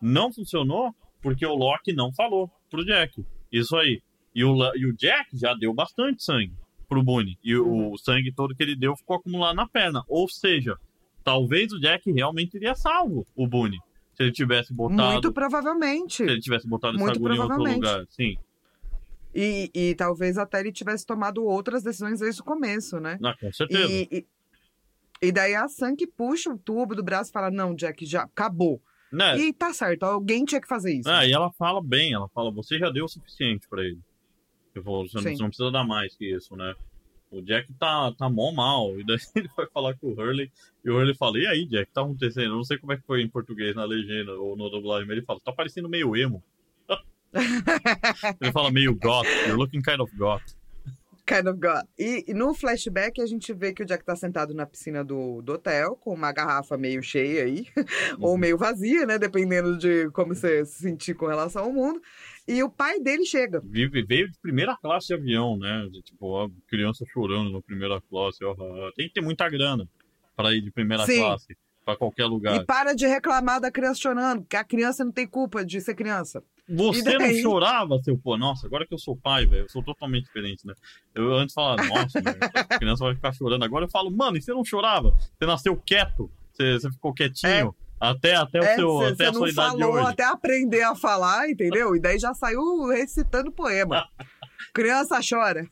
[0.00, 0.94] Não funcionou
[1.24, 3.24] porque o Loki não falou pro Jack.
[3.50, 4.02] Isso aí.
[4.34, 6.52] E o, e o Jack já deu bastante sangue
[6.86, 7.38] pro Boone.
[7.42, 10.04] E o, o sangue todo que ele deu ficou acumulado na perna.
[10.06, 10.76] Ou seja,
[11.24, 13.78] talvez o Jack realmente teria salvo o Boone.
[14.12, 16.16] Se ele tivesse botado Muito provavelmente.
[16.16, 18.04] se ele tivesse botado essa agulha em outro lugar.
[18.10, 18.36] Sim,
[19.34, 23.16] E, e talvez até ele tivesse tomado outras decisões desde o começo, né?
[23.18, 23.90] não, com certeza.
[23.90, 24.26] E, e,
[25.22, 28.22] e daí a Sam que puxa o tubo do braço e fala: Não, Jack, já
[28.22, 28.80] acabou.
[29.14, 29.38] Né?
[29.38, 31.08] E tá certo, alguém tinha que fazer isso.
[31.08, 34.00] Ah, e ela fala bem, ela fala, você já deu o suficiente pra ele.
[34.74, 35.42] Vou, você não, Sim.
[35.42, 36.74] não precisa dar mais que isso, né?
[37.30, 38.98] O Jack tá, tá mó mal.
[38.98, 40.50] E daí ele vai falar com o Hurley.
[40.84, 42.46] E o Hurley fala, e aí, Jack, tá acontecendo?
[42.46, 45.16] Eu não sei como é que foi em português na legenda ou no dublagem, mas
[45.16, 46.42] ele fala, tá parecendo meio emo.
[48.40, 50.54] Ele fala meio goth, you're looking kind of goth.
[51.26, 51.84] Kind of God.
[51.98, 55.40] E, e no flashback a gente vê que o Jack tá sentado na piscina do,
[55.40, 57.66] do hotel, com uma garrafa meio cheia aí,
[58.18, 58.26] Uhum.
[58.26, 59.18] ou meio vazia, né?
[59.18, 62.00] Dependendo de como você se sentir com relação ao mundo.
[62.46, 63.60] E o pai dele chega.
[63.64, 65.88] Vive, veio de primeira classe de avião, né?
[65.90, 68.44] De, tipo, a criança chorando na primeira classe.
[68.44, 69.88] ó, ó, tem que ter muita grana
[70.36, 71.20] para ir de primeira Sim.
[71.20, 71.56] classe
[71.86, 72.56] para qualquer lugar.
[72.56, 75.94] E para de reclamar da criança chorando, porque a criança não tem culpa de ser
[75.94, 76.42] criança.
[76.68, 78.36] Você não chorava, seu pô?
[78.38, 80.74] Nossa, agora que eu sou pai, velho, eu sou totalmente diferente, né?
[81.14, 83.64] Eu antes falava, nossa, meu, a criança vai ficar chorando.
[83.64, 85.10] Agora eu falo, mano, e você não chorava?
[85.10, 86.30] Você nasceu quieto?
[86.52, 87.74] Você, você ficou quietinho?
[88.00, 90.06] Até, até, o É, seu, você até a não sua idade falou hoje.
[90.10, 91.94] até aprender a falar, entendeu?
[91.96, 94.08] E daí já saiu recitando poema.
[94.74, 95.66] Criança chora.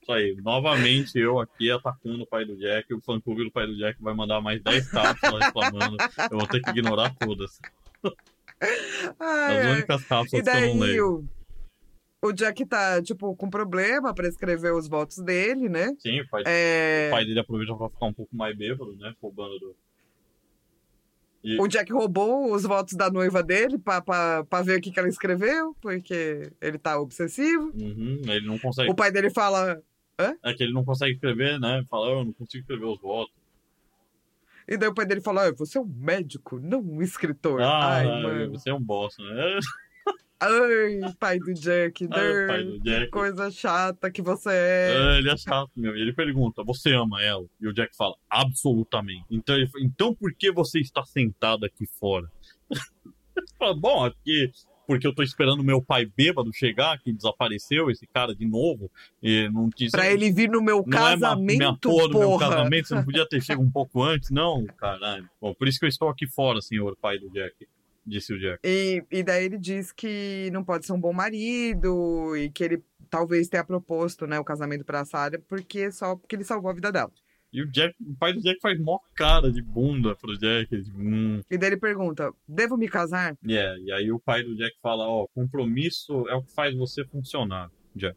[0.00, 2.92] Isso aí, novamente eu aqui atacando o pai do Jack.
[2.94, 5.96] O fã clube do pai do Jack vai mandar mais 10 cápsulas reclamando.
[6.30, 7.58] Eu vou ter que ignorar todas.
[9.20, 11.28] Ai, As únicas cápsulas que eu não leio.
[12.22, 15.94] o, o Jack tá, tipo, com problema pra escrever os votos dele, né?
[15.98, 19.14] Sim, o pai, É, o pai dele aproveita pra ficar um pouco mais bêbado, né?
[19.22, 19.76] Roubando do.
[21.44, 24.02] E, O Jack roubou os votos da noiva dele pra
[24.64, 27.70] ver o que, que ela escreveu, porque ele tá obsessivo.
[27.74, 28.90] Uhum, ele não consegue.
[28.90, 29.80] O pai dele fala.
[30.42, 31.84] É que ele não consegue escrever, né?
[31.88, 33.37] Fala, eu não consigo escrever os votos.
[34.68, 37.62] E daí o pai dele fala: "Ah, você é um médico, não um escritor.
[37.62, 38.50] Ah, Ai, mano.
[38.50, 39.58] você é um bosta, né?
[40.40, 42.04] Ai, pai do Jack.
[42.06, 43.10] O pai do Jack.
[43.10, 44.94] Coisa chata que você é.
[44.94, 45.96] É, ele é chato mesmo.
[45.96, 47.46] E ele pergunta: Você ama ela?
[47.60, 49.24] E o Jack fala: Absolutamente.
[49.30, 52.30] Então, ele fala, então por que você está sentado aqui fora?
[53.36, 54.50] Ele fala, Bom, aqui.
[54.88, 58.90] Porque eu tô esperando meu pai bêbado chegar, que desapareceu, esse cara de novo.
[59.22, 59.90] E não disse.
[59.90, 63.04] Pra ele vir no meu não é casamento, minha porra do meu casamento, você não
[63.04, 64.30] podia ter chegado um pouco antes?
[64.30, 65.28] Não, caralho.
[65.38, 67.68] Bom, por isso que eu estou aqui fora, senhor pai do Jack.
[68.06, 68.60] Disse o Jack.
[68.64, 72.82] E, e daí ele diz que não pode ser um bom marido e que ele
[73.10, 76.90] talvez tenha proposto né, o casamento pra Sarah porque só porque ele salvou a vida
[76.90, 77.12] dela.
[77.52, 80.82] E o Jack, o pai do Jack faz mó cara de bunda pro Jack.
[80.82, 83.36] Tipo, hum, E daí ele pergunta: devo me casar?
[83.44, 87.04] Yeah, e aí o pai do Jack fala, ó, compromisso é o que faz você
[87.04, 88.16] funcionar, Jack.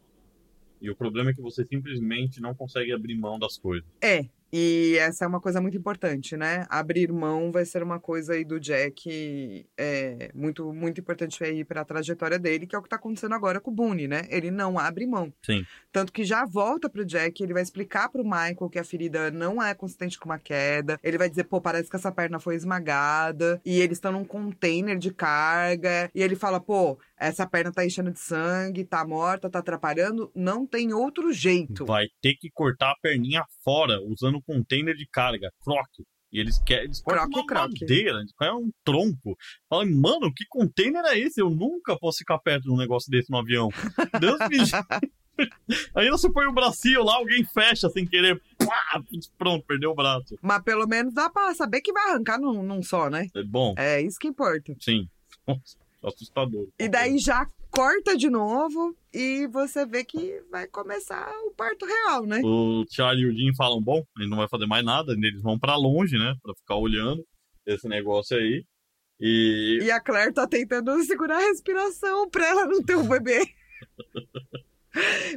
[0.80, 3.88] E o problema é que você simplesmente não consegue abrir mão das coisas.
[4.02, 4.26] É.
[4.52, 6.66] E essa é uma coisa muito importante, né?
[6.68, 11.84] Abrir mão vai ser uma coisa aí do Jack é, muito, muito importante aí pra
[11.84, 14.22] trajetória dele, que é o que tá acontecendo agora com o Boone, né?
[14.28, 15.32] Ele não abre mão.
[15.44, 15.64] Sim.
[15.90, 19.62] Tanto que já volta pro Jack, ele vai explicar pro Michael que a ferida não
[19.62, 20.98] é consistente com uma queda.
[21.02, 23.60] Ele vai dizer, pô, parece que essa perna foi esmagada.
[23.64, 26.10] E eles estão num container de carga.
[26.14, 30.30] E ele fala, pô, essa perna tá enchendo de sangue, tá morta, tá atrapalhando.
[30.34, 31.84] Não tem outro jeito.
[31.86, 36.02] Vai ter que cortar a perninha fora, usando container de carga, croque.
[36.32, 37.80] E eles querem, eles Croque, uma croque.
[37.82, 39.36] madeira, eles querem um tronco.
[39.68, 41.40] Fala, mano, que container é esse?
[41.40, 43.68] Eu nunca posso ficar perto de um negócio desse no avião.
[44.20, 44.58] Deus me.
[45.94, 48.40] Aí você põe o bracinho lá, alguém fecha sem querer.
[48.58, 49.02] Pá,
[49.38, 50.36] pronto, perdeu o braço.
[50.42, 53.26] Mas pelo menos dá pra saber que vai arrancar num, num só, né?
[53.34, 54.74] É bom, É isso que importa.
[54.80, 55.06] sim.
[55.46, 56.68] Nossa, assustador.
[56.78, 62.26] E daí já corta de novo e você vê que vai começar o parto real,
[62.26, 62.40] né?
[62.44, 65.58] O Charlie e o Jim falam, bom, ele não vai fazer mais nada, eles vão
[65.58, 67.24] pra longe, né, Pra ficar olhando
[67.66, 68.64] esse negócio aí.
[69.18, 73.46] E E a Claire tá tentando segurar a respiração pra ela não ter um bebê.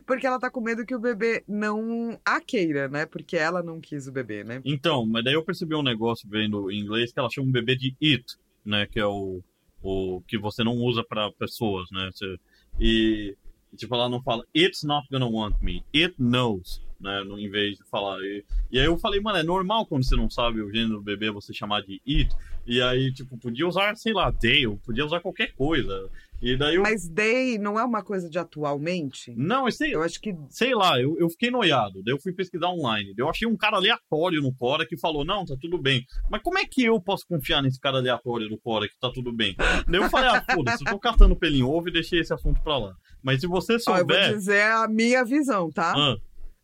[0.06, 3.06] Porque ela tá com medo que o bebê não a queira, né?
[3.06, 4.62] Porque ela não quis o bebê, né?
[4.66, 7.76] então, mas daí eu percebi um negócio vendo em inglês que ela chama o bebê
[7.76, 8.36] de it,
[8.66, 9.42] né, que é o,
[9.88, 12.10] o que você não usa pra pessoas, né?
[12.14, 12.38] Você-
[12.80, 13.36] e
[13.78, 17.78] tipo ela não fala it's not gonna want me, it knows, né, no, em vez
[17.78, 18.20] de falar.
[18.22, 21.02] E, e aí eu falei, mano, é normal quando você não sabe o gênero do
[21.02, 22.34] bebê você chamar de it.
[22.66, 26.10] E aí, tipo, podia usar, sei lá, Dale, podia usar qualquer coisa.
[26.46, 26.84] E daí eu.
[26.84, 29.34] Mas day não é uma coisa de atualmente?
[29.36, 32.04] Não, eu sei, Eu acho que sei lá, eu, eu fiquei noiado.
[32.04, 33.16] Daí eu fui pesquisar online.
[33.16, 36.06] Daí eu achei um cara aleatório no Cora que falou: Não, tá tudo bem.
[36.30, 39.34] Mas como é que eu posso confiar nesse cara aleatório do Cora que tá tudo
[39.34, 39.56] bem?
[39.88, 42.62] Daí eu falei: Ah, foda-se, eu tô catando pelo em ovo e deixei esse assunto
[42.62, 42.96] pra lá.
[43.24, 44.34] Mas se você ó, eu vou souber.
[44.36, 45.96] dizer a minha visão, tá?
[45.98, 46.16] Ah,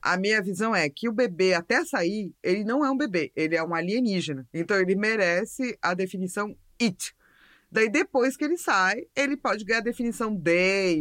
[0.03, 3.55] A minha visão é que o bebê, até sair, ele não é um bebê, ele
[3.55, 4.47] é um alienígena.
[4.53, 7.15] Então ele merece a definição it.
[7.71, 10.37] Daí depois que ele sai, ele pode ganhar a definição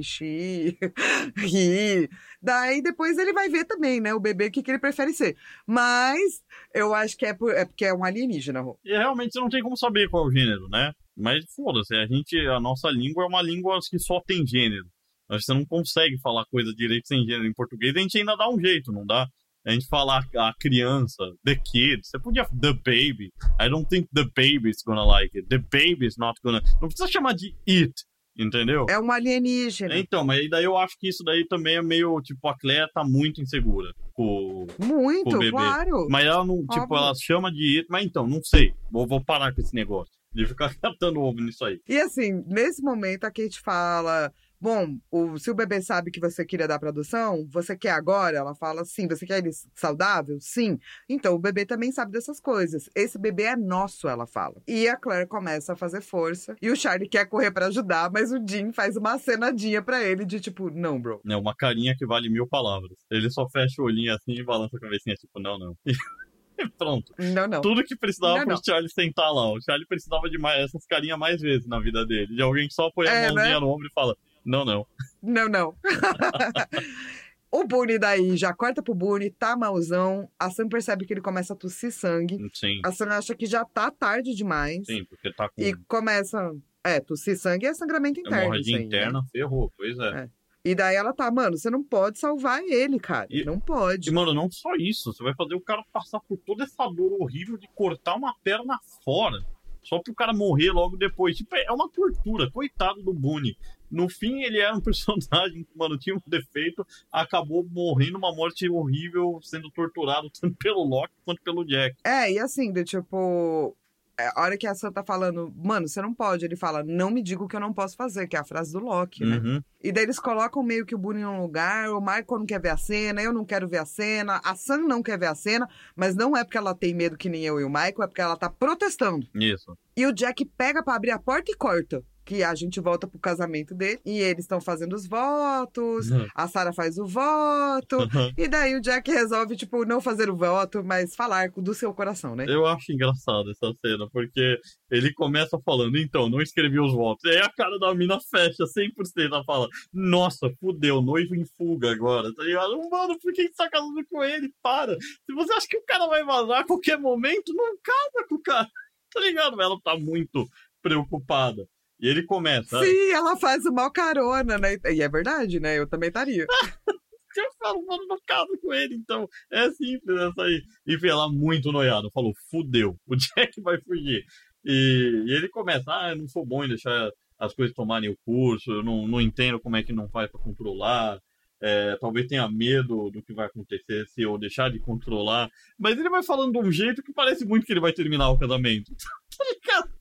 [0.03, 0.79] she,
[1.39, 2.09] he.
[2.41, 5.37] Daí depois ele vai ver também, né, o bebê, o que, que ele prefere ser.
[5.67, 6.43] Mas
[6.75, 8.79] eu acho que é, por- é porque é um alienígena, Rô.
[8.85, 10.93] e realmente você não tem como saber qual é o gênero, né?
[11.17, 14.87] Mas foda-se, a gente, a nossa língua é uma língua que só tem gênero.
[15.29, 18.59] Você não consegue falar coisa direito sem gênero em português, a gente ainda dá um
[18.59, 19.29] jeito, não dá?
[19.67, 23.31] A gente fala a criança, the kid, você podia the baby.
[23.61, 25.49] I don't think the baby is gonna like it.
[25.49, 26.63] The baby is not gonna.
[26.81, 27.93] Não precisa chamar de it,
[28.39, 28.87] entendeu?
[28.89, 29.99] É um alienígena.
[29.99, 33.05] Então, mas daí eu acho que isso daí também é meio, tipo, a Claire tá
[33.05, 35.51] muito insegura com, Muito, o bebê.
[35.51, 36.07] claro.
[36.11, 36.97] mas ela não, tipo, Óbvio.
[36.97, 38.73] ela chama de it, mas então, não sei.
[38.91, 40.13] Vou, vou parar com esse negócio.
[40.33, 41.81] De ficar catando ovo nisso aí.
[41.89, 46.45] E assim, nesse momento a Kate fala: Bom, o- se o bebê sabe que você
[46.45, 48.37] queria dar pra adoção, você quer agora?
[48.37, 49.09] Ela fala: Sim.
[49.09, 50.37] Você quer ele saudável?
[50.41, 50.79] Sim.
[51.09, 52.89] Então o bebê também sabe dessas coisas.
[52.95, 54.57] Esse bebê é nosso, ela fala.
[54.69, 56.55] E a Claire começa a fazer força.
[56.61, 60.25] E o Charlie quer correr pra ajudar, mas o Jim faz uma cenadinha pra ele
[60.25, 61.21] de tipo: Não, bro.
[61.27, 62.97] É uma carinha que vale mil palavras.
[63.11, 65.77] Ele só fecha o olhinho assim e balança a cabecinha, tipo, não, não.
[66.59, 67.15] E pronto.
[67.19, 67.63] Não, não.
[67.63, 68.61] Tudo que precisava Não, pro não.
[68.63, 69.51] Charlie sentar lá.
[69.51, 72.35] O Charlie precisava de mais, essas carinhas mais vezes na vida dele.
[72.35, 73.61] De alguém que só põe a É, mãozinha né?
[73.61, 74.15] no ombro e fala,
[74.51, 74.87] não, não.
[75.23, 75.75] Não, não.
[77.53, 80.29] o Boone daí já corta pro Boone, tá malzão.
[80.39, 82.39] A Sam percebe que ele começa a tossir sangue.
[82.55, 84.87] Sim, A Sam acha que já tá tarde demais.
[84.87, 86.55] sim, porque tá com E começa.
[86.83, 88.39] É, tossir sangue é sangramento interno.
[88.39, 88.87] hemorragia isso aí, né?
[88.87, 90.23] interna, ferrou, pois é.
[90.23, 90.29] É.
[90.65, 93.27] E daí ela tá, mano, você não pode salvar ele, cara.
[93.31, 94.11] E- Não E, pode.
[94.11, 95.13] mano, não só isso.
[95.13, 98.79] Você vai fazer o cara passar por toda essa dor horrível de cortar uma perna
[99.05, 99.39] fora.
[99.83, 101.35] Só pro cara morrer logo depois.
[101.37, 102.51] Tipo, é uma tortura.
[102.51, 103.57] Coitado do Boone.
[103.91, 106.87] No fim, ele era um personagem que, mano, tinha um defeito.
[107.13, 111.97] Acabou morrendo uma morte horrível, sendo torturado tanto pelo Loki quanto pelo Jack.
[112.05, 113.77] É, e assim, do tipo.
[114.19, 116.45] é, A hora que a Sam tá falando, mano, você não pode.
[116.45, 118.73] Ele fala, não me diga o que eu não posso fazer, que é a frase
[118.73, 119.39] do Loki, né?
[119.39, 119.61] Uhum.
[119.83, 122.61] E daí eles colocam meio que o Boone em um lugar, o Michael não quer
[122.61, 125.35] ver a cena, eu não quero ver a cena, a Sam não quer ver a
[125.35, 125.67] cena,
[125.97, 128.21] mas não é porque ela tem medo que nem eu e o Michael, é porque
[128.21, 129.27] ela tá protestando.
[129.35, 129.75] Isso.
[129.97, 132.05] E o Jack pega pra abrir a porta e corta.
[132.25, 134.01] Que a gente volta pro casamento dele.
[134.05, 136.11] E eles estão fazendo os votos.
[136.11, 136.27] Uhum.
[136.35, 137.99] A Sarah faz o voto.
[138.37, 142.37] E daí o Jack resolve, tipo, não fazer o voto, mas falar do seu coração,
[142.37, 142.45] né?
[142.49, 144.59] Eu acho engraçado essa cena, porque
[144.91, 147.25] ele começa falando, então, não escrevi os votos.
[147.25, 148.93] E aí a cara da mina fecha 100%.
[149.27, 152.77] Ela fala, nossa, fudeu, noivo em fuga agora, tá ligado?
[152.91, 154.53] Mano, por que você tá casando com ele?
[154.63, 154.97] Para.
[155.01, 158.43] Se você acha que o cara vai vazar a qualquer momento, não casa com o
[158.43, 158.69] cara.
[159.13, 159.61] Tá ligado?
[159.61, 160.49] Ela tá muito
[160.83, 161.67] preocupada.
[162.01, 162.83] E ele começa.
[162.83, 164.77] Sim, ela faz o mal carona, né?
[164.93, 165.79] E é verdade, né?
[165.79, 166.47] Eu também estaria.
[167.37, 169.29] Eu falo, mano, não casa com ele, então.
[169.53, 170.63] É simples essa aí.
[170.87, 172.09] Enfim, ela muito noiada.
[172.13, 174.25] Falou, fudeu, o Jack vai fugir.
[174.65, 178.19] E, e ele começa, ah, eu não sou bom em deixar as coisas tomarem o
[178.25, 181.19] curso, eu não, não entendo como é que não faz pra controlar.
[181.63, 185.49] É, talvez tenha medo do que vai acontecer se eu deixar de controlar.
[185.79, 188.39] Mas ele vai falando de um jeito que parece muito que ele vai terminar o
[188.39, 188.93] casamento.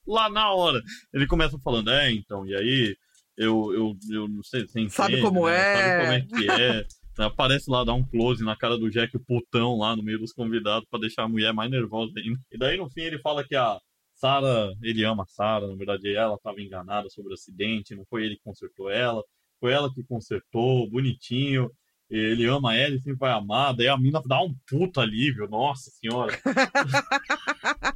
[0.07, 0.81] Lá na hora.
[1.13, 2.97] Ele começa falando, é, então, e aí?
[3.37, 5.55] Eu, eu, eu não sei, você Sabe entende, como né?
[5.55, 5.75] é.
[5.75, 6.85] Sabe como é que é?
[7.25, 10.87] Aparece lá, dá um close na cara do Jack putão lá no meio dos convidados
[10.89, 12.39] pra deixar a mulher mais nervosa ainda.
[12.51, 13.79] E daí no fim ele fala que a
[14.13, 18.25] Sarah, ele ama a Sarah, na verdade ela estava enganada sobre o acidente, não foi
[18.25, 19.23] ele que consertou ela,
[19.59, 21.71] foi ela que consertou, bonitinho.
[22.09, 25.91] Ele ama ela e sempre vai amar, daí a mina dá um puta alívio, nossa
[25.91, 26.37] senhora.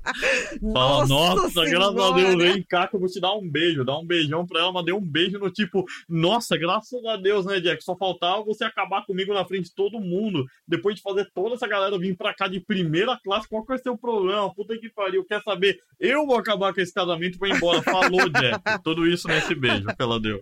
[0.74, 3.84] Fala, nossa, graças a Deus, vem cá que eu vou te dar um beijo.
[3.84, 7.45] Dá um beijão pra ela, mas deu um beijo no tipo, nossa, graças a Deus,
[7.45, 7.84] né, Jack?
[7.84, 10.45] Só faltava você acabar comigo na frente de todo mundo.
[10.68, 13.78] Depois de fazer toda essa galera vir pra cá de primeira classe, qual que vai
[13.78, 14.53] ser o problema?
[14.53, 15.78] Puta que pariu, quer saber?
[15.99, 17.82] Eu vou acabar com esse casamento e vou embora.
[17.82, 18.84] Falou, Jack.
[18.84, 20.39] Tudo isso nesse beijo que ela deu.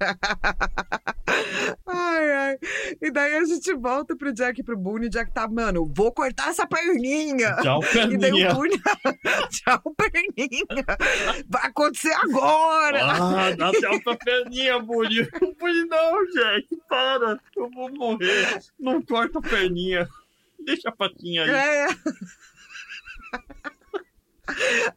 [1.87, 2.57] Ai, ai.
[3.01, 5.07] E daí a gente volta pro Jack e pro Boone.
[5.07, 7.55] O Jack tá, mano, vou cortar essa perninha.
[7.61, 8.51] Tchau, E daí perninha.
[8.51, 8.81] o Boone.
[9.63, 10.65] Tchau, perninha.
[11.47, 13.03] Vai acontecer agora.
[13.03, 15.29] Ah, dá tchau pra perninha, Bully.
[15.39, 16.67] Não pode não, Jack.
[16.89, 17.39] Para.
[17.55, 18.59] Eu vou morrer.
[18.79, 20.09] Não corta a perninha.
[20.65, 21.49] Deixa a patinha aí.
[21.49, 21.87] É.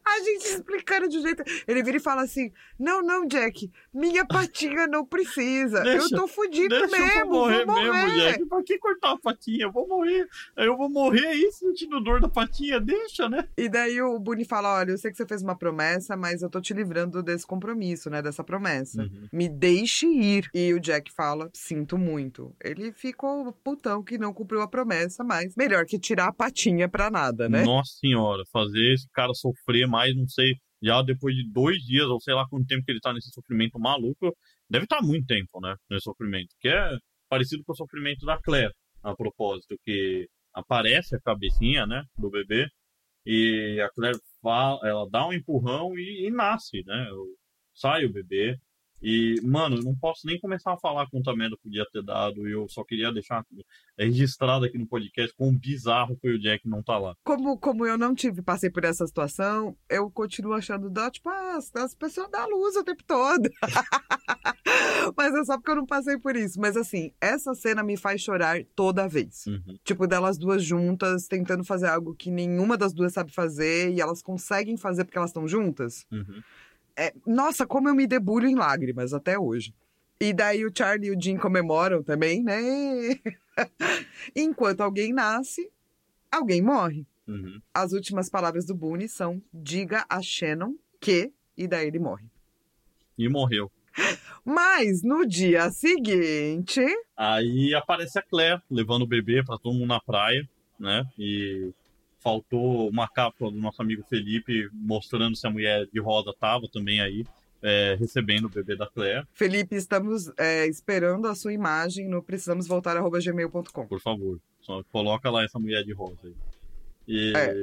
[0.03, 1.43] A gente explicando de um jeito.
[1.67, 5.81] Ele vira e fala assim: Não, não, Jack, minha patinha não precisa.
[5.81, 7.19] Deixa- eu tô fudido Deixa mesmo.
[7.21, 7.91] eu morrer, vou morrer.
[8.05, 8.45] mesmo, Jack.
[8.45, 9.65] Pra que cortar a patinha?
[9.65, 10.27] Eu vou morrer.
[10.57, 12.79] Eu vou morrer aí sentindo dor da patinha.
[12.79, 13.47] Deixa, né?
[13.57, 16.49] E daí o Boone fala: Olha, eu sei que você fez uma promessa, mas eu
[16.49, 18.21] tô te livrando desse compromisso, né?
[18.21, 19.01] Dessa promessa.
[19.03, 19.27] Uhum.
[19.31, 20.49] Me deixe ir.
[20.53, 22.53] E o Jack fala: Sinto muito.
[22.63, 27.09] Ele ficou putão que não cumpriu a promessa, mas melhor que tirar a patinha pra
[27.09, 27.63] nada, né?
[27.63, 30.55] Nossa senhora, fazer esse cara sofrer mais, não sei,
[30.85, 33.79] já depois de dois dias, ou sei lá quanto tempo que ele tá nesse sofrimento
[33.79, 34.35] maluco,
[34.69, 35.75] deve estar muito tempo, né?
[35.89, 36.55] Nesse sofrimento.
[36.59, 42.03] Que é parecido com o sofrimento da Claire, a propósito, que aparece a cabecinha, né,
[42.17, 42.67] do bebê,
[43.25, 47.07] e a Claire fala, ela dá um empurrão e, e nasce, né?
[47.73, 48.57] Sai o bebê.
[49.01, 52.47] E, mano, não posso nem começar a falar quanta merda podia ter dado.
[52.47, 53.45] E eu só queria deixar
[53.97, 57.15] registrado aqui no podcast quão bizarro foi o Jack não tá lá.
[57.23, 61.57] Como, como eu não tive, passei por essa situação, eu continuo achando dó, tipo, ah,
[61.57, 63.49] as, as pessoas dão luz o tempo todo.
[65.15, 66.59] Mas é só porque eu não passei por isso.
[66.59, 69.45] Mas assim, essa cena me faz chorar toda vez.
[69.45, 69.77] Uhum.
[69.83, 74.21] Tipo, delas duas juntas, tentando fazer algo que nenhuma das duas sabe fazer, e elas
[74.21, 76.05] conseguem fazer porque elas estão juntas.
[76.11, 76.41] Uhum.
[76.97, 79.73] É, nossa, como eu me debulho em lágrimas até hoje.
[80.19, 82.57] E daí o Charlie e o Jim comemoram também, né?
[84.35, 85.69] Enquanto alguém nasce,
[86.31, 87.05] alguém morre.
[87.27, 87.59] Uhum.
[87.73, 92.25] As últimas palavras do Boone são: diga a Shannon que, e daí ele morre.
[93.17, 93.69] E morreu.
[94.43, 96.81] Mas no dia seguinte,
[97.17, 101.05] Aí aparece a Claire levando o bebê pra todo mundo na praia, né?
[101.17, 101.71] E
[102.25, 106.99] faltou uma cápsula do nosso amigo Felipe mostrando se a mulher de rosa tava também
[106.99, 107.23] aí,
[107.61, 112.67] é, recebendo o bebê da Claire, Felipe, estamos é, esperando a sua imagem no precisamos
[112.67, 113.87] voltar gmail.com.
[113.87, 114.39] por favor.
[114.59, 116.33] Só coloca lá essa mulher de rosa aí.
[117.07, 117.53] E É.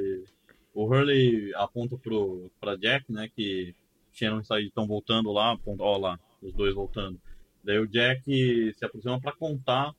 [0.73, 3.29] o Hurley aponta pro, pra Jack, né?
[3.35, 3.75] Que
[4.13, 7.21] Shannon e Said estão voltando lá, aponta, ó lá, os dois voltando.
[7.65, 8.23] Daí o Jack
[8.75, 9.93] se aproxima pra contar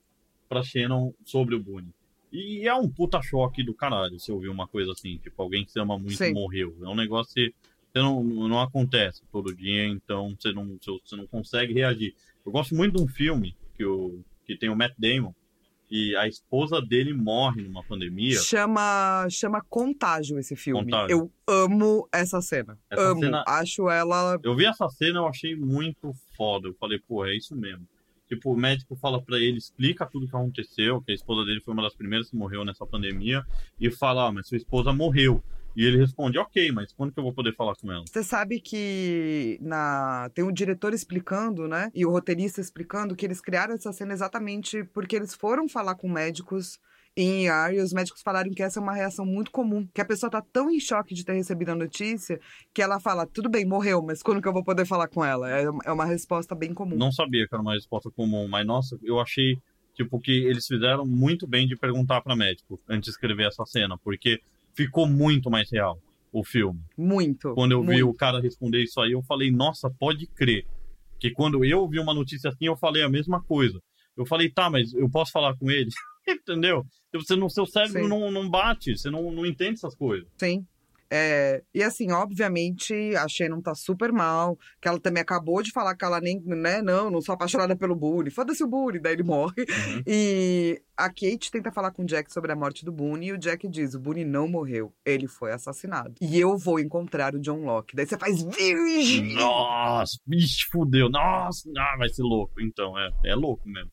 [0.47, 1.93] pra Shannon sobre o Boone.
[2.33, 5.71] E é um puta choque do caralho se ouvir uma coisa assim, tipo, alguém que
[5.71, 6.33] você ama muito Sim.
[6.33, 6.75] morreu.
[6.81, 7.53] É um negócio que
[7.93, 12.15] não, não acontece todo dia, então você não, você você não consegue reagir.
[12.43, 15.31] Eu gosto muito de um filme que, o, que tem o Matt Damon,
[15.91, 18.35] e a esposa dele morre numa pandemia.
[18.39, 20.85] Chama, chama Contágio esse filme.
[20.85, 21.15] Contágio.
[21.15, 22.79] Eu amo essa cena.
[22.89, 23.19] Essa amo.
[23.21, 24.39] cena- Acho ela.
[24.41, 26.67] Eu vi essa cena, eu achei muito foda.
[26.67, 27.87] Eu falei, pô, é isso mesmo.
[28.33, 31.73] Tipo, o médico fala pra ele, explica tudo que aconteceu, que a esposa dele foi
[31.73, 33.45] uma das primeiras que morreu nessa pandemia,
[33.79, 35.41] e fala, ah, mas sua esposa morreu.
[35.75, 38.03] E ele responde, ok, mas quando que eu vou poder falar com ela?
[38.07, 41.91] Você sabe que na tem o diretor explicando, né?
[41.93, 46.07] E o roteirista explicando que eles criaram essa cena exatamente porque eles foram falar com
[46.07, 46.79] médicos
[47.15, 50.05] em ER e os médicos falaram que essa é uma reação muito comum, que a
[50.05, 52.39] pessoa tá tão em choque de ter recebido a notícia
[52.73, 55.49] que ela fala, tudo bem, morreu, mas quando que eu vou poder falar com ela?
[55.49, 56.95] É é uma resposta bem comum.
[56.95, 59.57] Não sabia que era uma resposta comum, mas nossa, eu achei,
[59.93, 63.97] tipo, que eles fizeram muito bem de perguntar pra médico antes de escrever essa cena,
[63.97, 64.41] porque
[64.73, 65.99] ficou muito mais real
[66.31, 66.81] o filme.
[66.97, 67.53] Muito.
[67.53, 68.09] Quando eu vi muito.
[68.09, 70.65] o cara responder isso aí, eu falei, nossa, pode crer.
[71.19, 73.79] Que quando eu vi uma notícia assim, eu falei a mesma coisa.
[74.17, 75.89] Eu falei, tá, mas eu posso falar com ele?
[76.27, 76.83] Entendeu?
[77.13, 78.09] Você não, seu cérebro Sim.
[78.09, 80.27] não, não bate, você não, não entende essas coisas.
[80.37, 80.65] Sim.
[81.15, 85.95] É, e assim, obviamente, a Shannon tá super mal, que ela também acabou de falar
[85.95, 89.21] que ela nem, né, não, não sou apaixonada pelo Boone, foda-se o Boone, daí ele
[89.21, 89.53] morre.
[89.59, 90.01] Uhum.
[90.07, 93.37] E a Kate tenta falar com o Jack sobre a morte do Boone, e o
[93.37, 96.15] Jack diz, o Boone não morreu, ele foi assassinado.
[96.19, 97.95] E eu vou encontrar o John Locke.
[97.95, 99.35] Daí você faz, virgem!
[99.35, 101.09] Nossa, bicho, fudeu.
[101.09, 102.59] Nossa, ah, vai ser louco.
[102.59, 103.91] Então, é, é louco mesmo.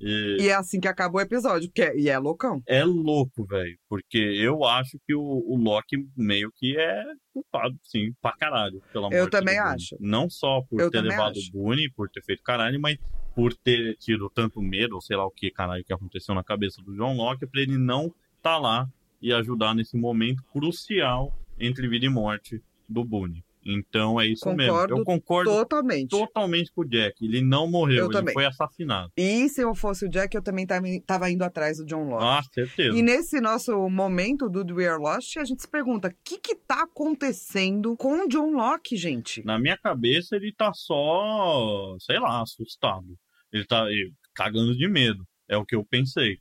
[0.00, 2.62] E E é assim que acaba o episódio, que é, e é loucão.
[2.66, 3.78] é louco, velho.
[3.88, 8.82] Porque eu acho que o, o Loki meio que é culpado, sim, pra caralho.
[8.92, 9.74] Pela Eu também Boone.
[9.74, 9.96] acho.
[10.00, 11.48] Não só por Eu ter levado acho.
[11.48, 12.98] o Boone, por ter feito caralho, mas
[13.34, 16.80] por ter tido tanto medo, ou sei lá o que caralho que aconteceu na cabeça
[16.82, 18.88] do John Locke, pra ele não tá lá
[19.20, 23.44] e ajudar nesse momento crucial entre vida e morte do Boone.
[23.64, 24.72] Então é isso mesmo.
[24.72, 26.10] Concordo Eu concordo Totalmente.
[26.10, 27.24] totalmente com o Jack.
[27.24, 28.34] Ele não morreu, Eu ele também.
[28.34, 29.10] foi assassinado.
[29.16, 32.24] E se eu fosse o Jack, eu também tava, tava indo atrás do John Locke.
[32.24, 32.96] Ah, certeza.
[32.96, 36.54] E nesse nosso momento do We Are Lost, a gente se pergunta: o que que
[36.54, 39.44] tá acontecendo com o John Locke, gente?
[39.44, 43.06] Na minha cabeça, ele tá só, sei lá, assustado.
[43.52, 43.86] Ele tá
[44.34, 45.24] cagando de medo.
[45.48, 46.38] É o que eu pensei.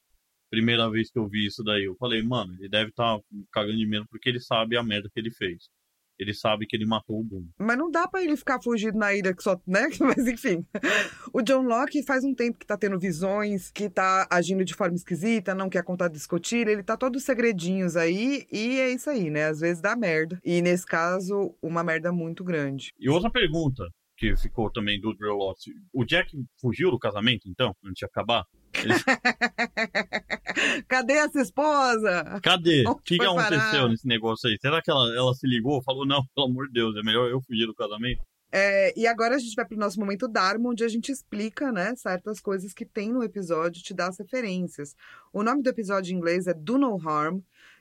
[0.49, 3.17] Primeira vez que eu vi isso daí, eu falei, mano, ele deve estar
[3.51, 5.63] cagando de medo porque ele sabe a merda que ele fez.
[6.23, 7.47] Ele sabe que ele matou o Boom.
[7.59, 9.89] Mas não dá pra ele ficar fugido na ilha que só, né?
[9.99, 10.65] Mas enfim.
[11.33, 14.95] O John Locke faz um tempo que tá tendo visões, que tá agindo de forma
[14.95, 19.47] esquisita, não quer contar discutir, ele tá todos segredinhos aí, e é isso aí, né?
[19.47, 20.39] Às vezes dá merda.
[20.43, 22.93] E nesse caso, uma merda muito grande.
[22.99, 23.83] E outra pergunta
[24.17, 25.67] que ficou também do Drill Lost.
[25.91, 28.45] O Jack fugiu do casamento, então, antes de acabar?
[30.87, 32.39] Cadê essa esposa?
[32.41, 32.83] Cadê?
[32.87, 34.57] O que, que aconteceu nesse negócio aí?
[34.59, 35.81] Será que ela, ela se ligou?
[35.83, 38.21] Falou, não, pelo amor de Deus, é melhor eu fugir do casamento?
[38.55, 41.95] É, e agora a gente vai pro nosso momento Dharma, onde a gente explica, né,
[41.95, 44.95] certas coisas que tem no episódio, te dá as referências.
[45.33, 47.39] O nome do episódio em inglês é Do No Harm,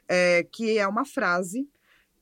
[0.08, 1.68] é, que é uma frase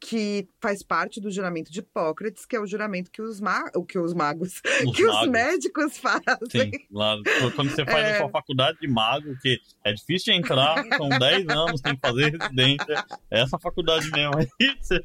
[0.01, 3.99] que faz parte do juramento de Hipócrates, que é o juramento que os, ma que
[3.99, 5.31] os magos, Os que os magos.
[5.31, 6.23] médicos fazem.
[6.51, 7.17] Sim, lá,
[7.55, 8.15] quando você faz É.
[8.15, 12.01] a sua faculdade de mago, que é difícil de entrar, são 10 anos, tem que
[12.01, 14.33] fazer residência, é essa faculdade mesmo.
[14.39, 14.49] Aí
[14.81, 15.05] você-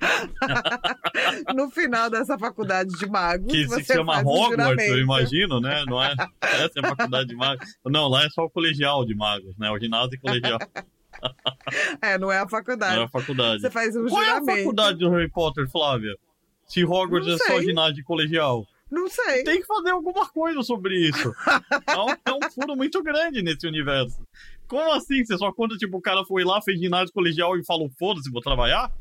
[1.56, 5.84] No final dessa faculdade de magos, que você se chama faz Hogwarts, eu imagino, né?
[5.86, 7.66] Não é essa é a faculdade de magos.
[7.84, 9.68] Não, lá é só o colegial de magos, né?
[9.70, 10.58] O ginásio e colegial,
[12.00, 12.94] É, não é a faculdade.
[12.96, 13.60] não é a faculdade.
[13.60, 14.58] Você faz um Qual é a juramento.
[14.58, 16.14] faculdade do Harry Potter, Flávia?
[16.66, 18.66] Se Hogwarts é só ginásio colegial.
[18.90, 19.44] Não sei.
[19.44, 21.34] Tem que fazer alguma coisa sobre isso.
[21.86, 24.20] É um, é um furo muito grande nesse universo.
[24.66, 25.24] Como assim?
[25.24, 28.40] Você só conta, tipo, o cara foi lá, fez ginásio colegial e falou, foda-se, vou
[28.42, 28.92] trabalhar?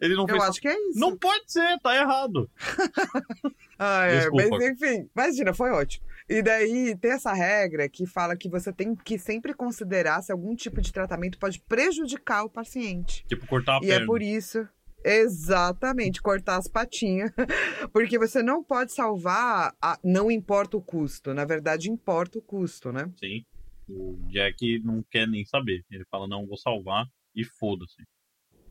[0.00, 0.42] Ele não Eu fez.
[0.44, 0.98] acho que é isso.
[0.98, 2.48] Não pode ser, tá errado.
[3.82, 4.48] Ah, é, Desculpa.
[4.50, 6.04] mas enfim, imagina, foi ótimo.
[6.30, 10.54] E daí tem essa regra que fala que você tem que sempre considerar se algum
[10.54, 13.24] tipo de tratamento pode prejudicar o paciente.
[13.26, 14.04] Tipo, cortar a e perna.
[14.04, 14.66] é por isso,
[15.04, 17.32] exatamente, cortar as patinhas.
[17.92, 21.34] Porque você não pode salvar, a- não importa o custo.
[21.34, 23.10] Na verdade, importa o custo, né?
[23.18, 23.44] Sim.
[23.88, 25.84] O Jack não quer nem saber.
[25.90, 28.04] Ele fala, não, vou salvar e foda-se.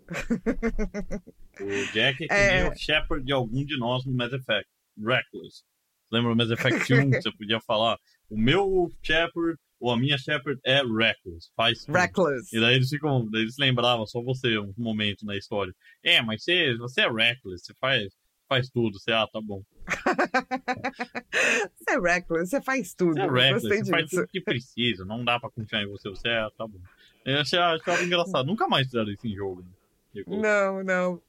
[1.61, 2.69] o Jack é É.
[2.69, 4.69] o Shepard de algum de nós no Mass Effect.
[4.97, 5.63] Reckless.
[6.11, 7.11] Lembra o Mass Effect 1?
[7.11, 7.97] que você podia falar,
[8.29, 11.51] o meu Shepard ou a minha Shepard é Reckless.
[11.55, 11.95] Faz tudo.
[11.95, 12.55] Reckless.
[12.55, 15.73] E daí eles ficam, daí eles lembravam, só você, um momento na história.
[16.03, 18.11] É, mas você, você é reckless, você faz,
[18.47, 19.63] faz tudo, você, ah, tá bom.
[21.77, 23.13] Você é reckless, você faz tudo.
[23.13, 24.15] Você é reckless, você faz disso.
[24.17, 26.79] tudo que precisa, não dá pra confiar em você, você é, tá bom.
[27.25, 29.61] Eu achei, achava engraçado, nunca mais fizeram isso em jogo.
[29.61, 30.23] Né?
[30.27, 31.21] Não, não.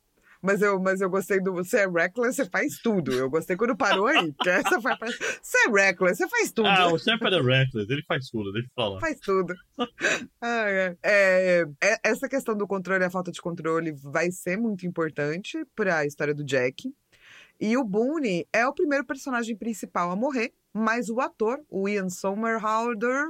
[0.43, 3.12] Mas eu, mas eu gostei do você é reckless, você faz tudo.
[3.12, 4.32] Eu gostei quando parou aí.
[4.32, 6.66] Porque essa foi a parte- Você é reckless, você faz tudo.
[6.68, 9.01] Ah, o Shepard é reckless, ele faz tudo, deixa eu falar.
[9.01, 9.55] Faz tudo.
[10.41, 10.97] Ah, é.
[11.03, 15.59] É, é, essa questão do controle e a falta de controle vai ser muito importante
[15.76, 16.91] para a história do Jack.
[17.61, 22.09] E o Boone é o primeiro personagem principal a morrer, mas o ator, o Ian
[22.09, 23.28] Somerhalder,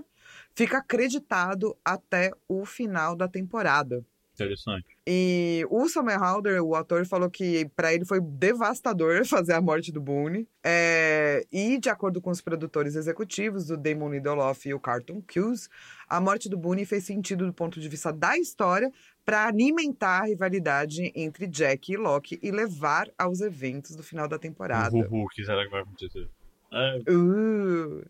[0.54, 4.04] fica acreditado até o final da temporada.
[4.34, 4.86] Interessante.
[5.12, 10.00] E o Somerhalder, o ator, falou que pra ele foi devastador fazer a morte do
[10.00, 10.46] Boone.
[10.62, 15.68] É, e, de acordo com os produtores executivos, o Damon Lindelof e o Carlton Cuse,
[16.08, 18.88] a morte do Boone fez sentido do ponto de vista da história
[19.24, 24.38] para alimentar a rivalidade entre Jack e Locke e levar aos eventos do final da
[24.38, 24.94] temporada.
[24.94, 26.28] Uhul, o que será que vai acontecer?
[26.72, 28.04] É, Uh.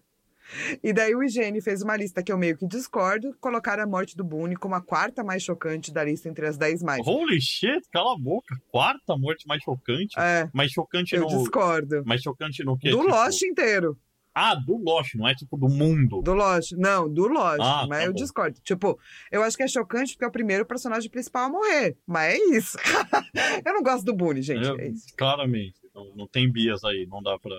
[0.83, 4.17] E daí o IGN fez uma lista que eu meio que discordo, colocar a morte
[4.17, 7.07] do Boone como a quarta mais chocante da lista entre as 10 mais.
[7.07, 8.57] holy shit, cala a boca.
[8.71, 10.19] Quarta morte mais chocante.
[10.19, 11.29] É, Mais chocante eu no.
[11.29, 12.03] discordo.
[12.05, 12.91] Mais chocante no quê?
[12.91, 13.97] Do Tipo- Lost inteiro.
[14.33, 16.23] Ah, do Lost, não é tipo do mundo.
[16.23, 16.73] Do Lost.
[16.73, 17.59] Não, do Lost.
[17.61, 18.17] Ah, mas tá eu bom.
[18.17, 18.61] discordo.
[18.63, 18.97] Tipo,
[19.31, 21.97] eu acho que é chocante porque é o primeiro personagem principal a morrer.
[22.07, 22.79] Mas é isso.
[23.67, 24.67] eu não gosto do Boone, gente.
[24.67, 25.07] Eu- É isso.
[25.17, 25.75] Claramente.
[25.95, 27.55] Não, não tem bias aí, não dá pra.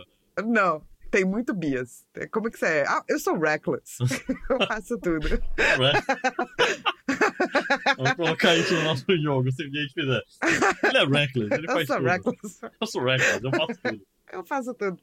[0.46, 0.82] Não.
[1.12, 2.06] Tem muito bias.
[2.32, 2.86] Como é que você é?
[2.88, 3.98] Ah, eu sou reckless.
[4.50, 5.28] eu faço tudo.
[7.98, 10.22] Vamos colocar isso no nosso jogo, se a gente fizer.
[10.84, 12.08] Ele é reckless, ele Eu faz sou tudo.
[12.08, 12.60] reckless.
[12.80, 14.02] Eu sou reckless, eu faço tudo.
[14.34, 14.98] Eu faço tudo.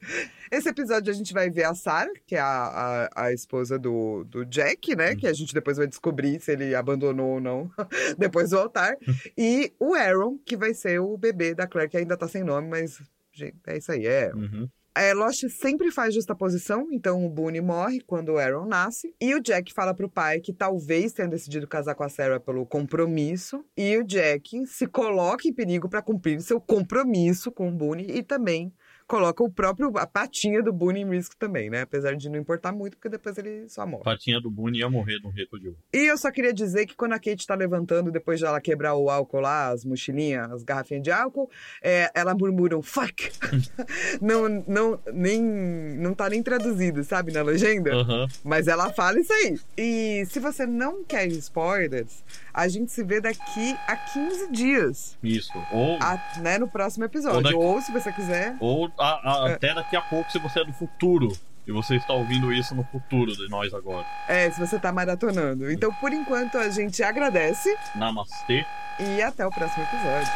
[0.51, 4.23] Esse episódio a gente vai ver a Sarah, que é a, a, a esposa do,
[4.23, 5.15] do Jack, né?
[5.15, 7.69] Que a gente depois vai descobrir se ele abandonou ou não
[8.17, 8.95] depois do altar.
[9.37, 12.67] E o Aaron, que vai ser o bebê da Claire, que ainda tá sem nome,
[12.69, 12.99] mas,
[13.31, 14.07] gente, é isso aí.
[14.07, 14.67] É, Uhum.
[14.95, 19.13] É, Lost sempre faz justaposição, então o Boone morre quando o Aaron nasce.
[19.21, 22.65] E o Jack fala pro pai que talvez tenha decidido casar com a Sarah pelo
[22.65, 23.63] compromisso.
[23.77, 28.23] E o Jack se coloca em perigo para cumprir seu compromisso com o Boone e
[28.23, 28.73] também
[29.09, 31.81] coloca o próprio, a patinha do Boone em risco também, né?
[31.81, 34.03] Apesar de não importar muito, porque depois ele só morre.
[34.03, 35.79] Patinha do Boone ia morrer no reto de ouro.
[35.91, 38.93] E eu só queria dizer que quando a Kate tá levantando, depois de ela quebrar
[38.93, 41.49] o álcool lá, as mochilinhas, as garrafinhas de álcool,
[41.81, 43.31] é, ela murmura um fuck.
[44.21, 47.91] não, não, nem, não tá nem traduzido, sabe, na legenda?
[47.93, 48.27] Aham.
[48.43, 49.59] Mas ela fala isso aí.
[49.75, 55.51] E se você não quer spoilers, a gente se vê daqui a 15 dias, Isso.
[55.71, 57.37] Ou, a- né, no próximo episódio.
[57.37, 58.55] Ou daqui- Ou se você quiser.
[58.59, 59.53] ou a- a- É.
[59.53, 61.29] até daqui a pouco, se você é do futuro.
[61.67, 64.03] E você está ouvindo isso no futuro de nós agora.
[64.27, 65.71] É, se você tá maratonando.
[65.71, 68.65] Então, por enquanto, a gente agradece Namastê.
[68.99, 70.31] e até o próximo episódio.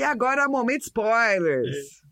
[0.00, 2.02] E agora, momento spoilers.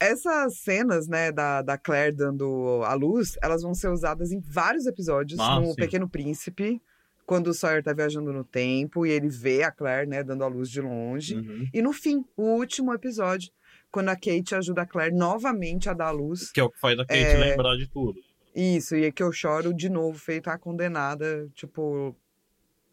[0.00, 4.86] Essas cenas, né, da, da Claire dando a luz, elas vão ser usadas em vários
[4.86, 5.74] episódios Ah, no sim.
[5.76, 6.82] Pequeno Príncipe,
[7.24, 10.48] quando o Sawyer tá viajando no tempo e ele vê a Claire, né, dando a
[10.48, 11.36] luz de longe.
[11.36, 11.68] Uhum.
[11.72, 13.52] E no fim, o último episódio,
[13.90, 16.50] quando a Kate ajuda a Claire novamente a dar a luz.
[16.50, 17.36] Que é o que faz a Kate É.
[17.50, 18.18] lembrar de tudo.
[18.52, 22.16] Isso, e é que eu choro de novo, feito a condenada, tipo,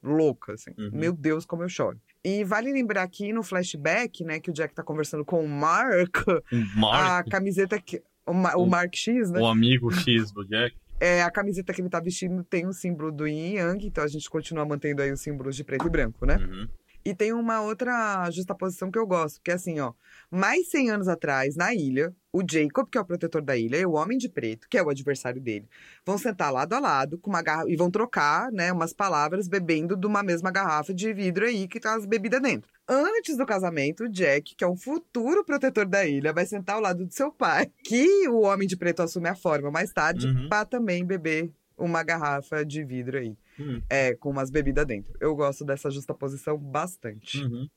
[0.03, 0.71] louca, assim.
[0.77, 0.91] Uhum.
[0.93, 1.99] Meu Deus, como eu choro.
[2.28, 6.28] E vale lembrar aqui no flashback, né, que o Jack tá conversando com o Mark,
[6.28, 6.34] O
[6.78, 8.01] a Mark, camiseta que.
[8.26, 9.39] O, Ma- o O- Mark X, né?
[9.39, 10.76] o amigo X do Jack.
[10.99, 14.07] É, a camiseta que ele tá vestindo tem o símbolo do Yin Yang, então a
[14.07, 16.38] gente continua mantendo aí os símbolos de preto e branco, né?
[16.38, 16.67] Uhum.
[17.05, 19.93] E tem uma outra justaposição que eu gosto, que é assim, ó.
[20.31, 23.85] Mais 100 anos atrás, na ilha, o Jacob, que é o protetor da ilha, e
[23.85, 25.69] o Homem de Preto, que é o adversário dele,
[26.03, 29.95] vão sentar lado a lado com uma garrafa e vão trocar, né, umas palavras bebendo
[29.95, 32.71] de uma mesma garrafa de vidro aí que tá as bebidas dentro.
[32.89, 36.81] Antes do casamento, o Jack, que é um futuro protetor da ilha, vai sentar ao
[36.81, 40.49] lado do seu pai, que o Homem de Preto assume a forma mais tarde, Uhum.
[40.49, 43.81] pra também beber uma garrafa de vidro aí, Uhum.
[43.89, 45.13] é, com umas bebidas dentro.
[45.19, 47.41] Eu gosto dessa justaposição bastante.
[47.43, 47.67] Uhum.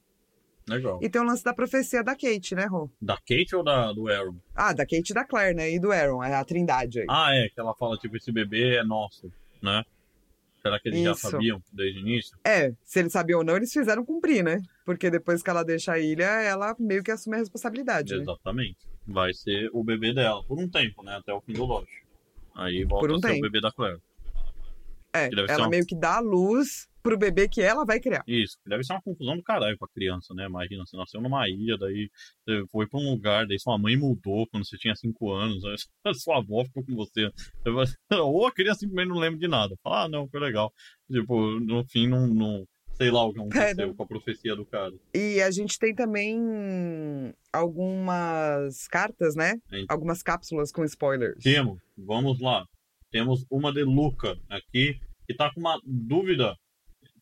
[0.68, 0.98] Legal.
[1.02, 2.90] E tem o lance da profecia da Kate, né, Rô?
[3.00, 4.36] Da Kate ou da, do Aaron?
[4.54, 5.70] Ah, da Kate e da Claire, né?
[5.72, 7.06] E do Aaron, é a trindade aí.
[7.08, 9.82] Ah, é, que ela fala, tipo, esse bebê é nosso, né?
[10.60, 11.30] Será que eles já Isso.
[11.30, 12.36] sabiam desde o início?
[12.44, 14.60] É, se eles sabiam ou não, eles fizeram cumprir, né?
[14.84, 18.14] Porque depois que ela deixa a ilha, ela meio que assume a responsabilidade.
[18.14, 18.20] né?
[18.20, 18.76] Exatamente.
[19.06, 21.14] Vai ser o bebê dela, por um tempo, né?
[21.16, 21.88] Até o fim do Lost.
[22.54, 23.38] Aí volta Por um a ser tempo.
[23.38, 24.00] o bebê da Claire.
[25.12, 28.22] É, ela um- meio que dá a luz pro bebê que ela vai criar.
[28.26, 30.44] Isso, deve ser uma confusão do caralho pra criança, né?
[30.46, 32.11] Imagina, você nasceu numa ilha, daí
[32.44, 35.74] você foi pra um lugar, daí sua mãe mudou quando você tinha 5 anos, aí
[36.04, 37.30] a sua avó ficou com você.
[38.12, 39.74] Ou a criança simplesmente não lembra de nada.
[39.82, 40.72] Fala, ah, não, foi legal.
[41.11, 42.66] Tipo, no fim, não, não
[42.98, 43.94] sei lá o que aconteceu não.
[43.94, 44.92] com a profecia do cara.
[45.14, 49.54] E a gente tem também algumas cartas, né?
[49.70, 49.86] Sim.
[49.88, 51.42] Algumas cápsulas com spoilers.
[51.42, 52.66] Temos, vamos lá.
[53.11, 56.56] Temos uma de Luca aqui, que tá com uma dúvida.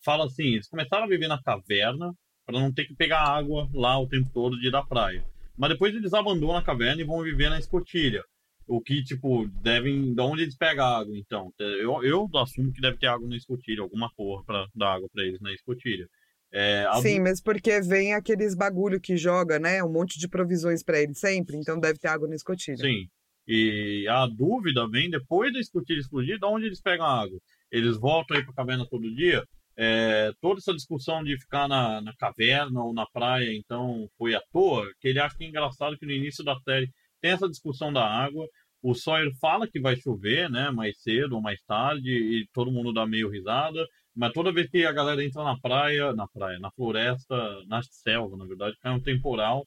[0.05, 2.13] Fala assim, eles começaram a viver na caverna
[2.45, 5.25] para não ter que pegar água lá o tempo todo de ir da praia.
[5.57, 8.23] Mas depois eles abandonam a caverna e vão viver na escotilha.
[8.69, 10.13] O que, tipo, devem.
[10.13, 11.53] De onde eles pegam a água, então?
[11.59, 15.25] Eu, eu assumo que deve ter água na escotilha, alguma porra pra dar água pra
[15.25, 16.09] eles na escotilha.
[16.53, 19.83] É, a Sim, mesmo porque vem aqueles bagulho que joga, né?
[19.83, 22.77] Um monte de provisões pra ele sempre, então deve ter água na escotilha.
[22.77, 23.09] Sim.
[23.47, 27.39] E a dúvida vem depois da escotilha explodir, de onde eles pegam a água?
[27.71, 29.45] Eles voltam aí pra caverna todo dia?
[29.77, 34.41] É, toda essa discussão de ficar na, na caverna ou na praia, então, foi à
[34.51, 36.91] toa, que ele acha que é engraçado que no início da série
[37.21, 38.47] tem essa discussão da água,
[38.83, 42.93] o Sawyer fala que vai chover, né, mais cedo ou mais tarde, e todo mundo
[42.93, 46.71] dá meio risada, mas toda vez que a galera entra na praia, na praia, na
[46.71, 47.37] floresta,
[47.67, 49.67] na selva, na verdade, cai um temporal,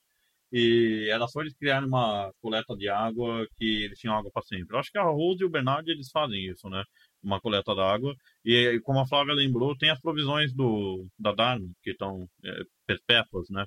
[0.51, 4.75] e era só eles criarem uma coleta de água que eles tinham água para sempre.
[4.75, 6.83] Eu acho que a Rose e o Bernard eles fazem isso, né?
[7.23, 8.15] Uma coleta d'água.
[8.43, 13.47] E como a Flávia lembrou, tem as provisões do da Dharma, que estão é, perpétuas,
[13.49, 13.65] né?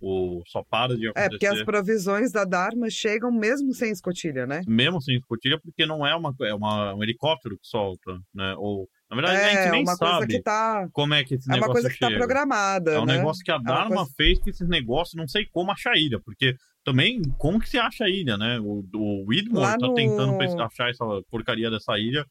[0.00, 1.26] O só para de acontecer.
[1.26, 4.62] É, porque as provisões da Dharma chegam mesmo sem escotilha, né?
[4.66, 8.54] Mesmo sem escotilha, porque não é uma é uma, um helicóptero que solta, né?
[8.58, 10.88] Ou na verdade a É, gente nem uma coisa sabe que tá.
[10.92, 12.18] como é que esse É negócio uma coisa que tá chega.
[12.18, 12.90] programada.
[12.92, 13.16] É um né?
[13.16, 15.98] negócio que a uma Dharma coisa- fez que esses negócios, não sei como achar a
[15.98, 16.54] ilha, porque
[16.84, 18.58] também, como que se acha a ilha, né?
[18.60, 22.24] O, o Widmore Lá tá no- tentando achar essa porcaria dessa ilha,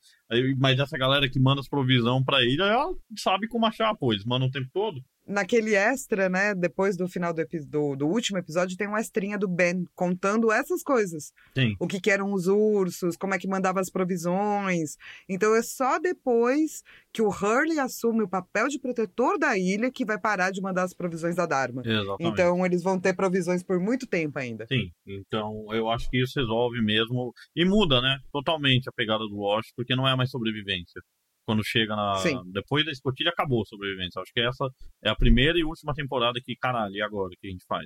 [0.58, 4.26] mas essa galera que manda as provisão pra ilha, ela sabe como achar, pô, eles
[4.26, 5.00] mandam o tempo todo.
[5.28, 6.56] Naquele extra, né?
[6.56, 10.82] Depois do final do, do, do último episódio, tem uma estrinha do Ben contando essas
[10.82, 11.34] coisas.
[11.54, 11.76] Sim.
[11.80, 14.96] O que, que eram os ursos, como é que mandava as provisões.
[15.28, 20.06] Então é só depois que o Hurley assume o papel de protetor da ilha que
[20.06, 21.82] vai parar de mandar as provisões da Dharma.
[21.84, 22.24] Exatamente.
[22.24, 24.66] Então eles vão ter provisões por muito tempo ainda.
[24.68, 29.38] Sim, então eu acho que isso resolve mesmo e muda, né, totalmente a pegada do
[29.38, 31.02] Wash, porque não é mais sobrevivência.
[31.48, 32.16] Quando chega na.
[32.18, 32.42] Sim.
[32.48, 34.22] Depois da escotilha acabou a sobrevivência.
[34.22, 34.68] Acho que essa
[35.02, 37.30] é a primeira e última temporada que, caralho, e agora?
[37.30, 37.86] O que a gente faz?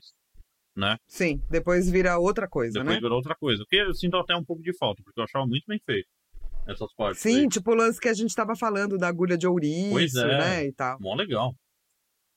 [0.75, 0.97] Né?
[1.05, 2.99] Sim, depois vira outra coisa, Depois né?
[3.01, 3.63] virou outra coisa.
[3.69, 6.07] Que eu sinto até um pouco de falta, porque eu achava muito bem feito
[6.65, 7.21] essas partes.
[7.21, 7.49] Sim, aí.
[7.49, 10.25] tipo o lance que a gente tava falando da agulha de ouriço, Pois é.
[10.25, 10.65] né?
[10.65, 10.97] E tal.
[10.99, 11.53] Mó legal.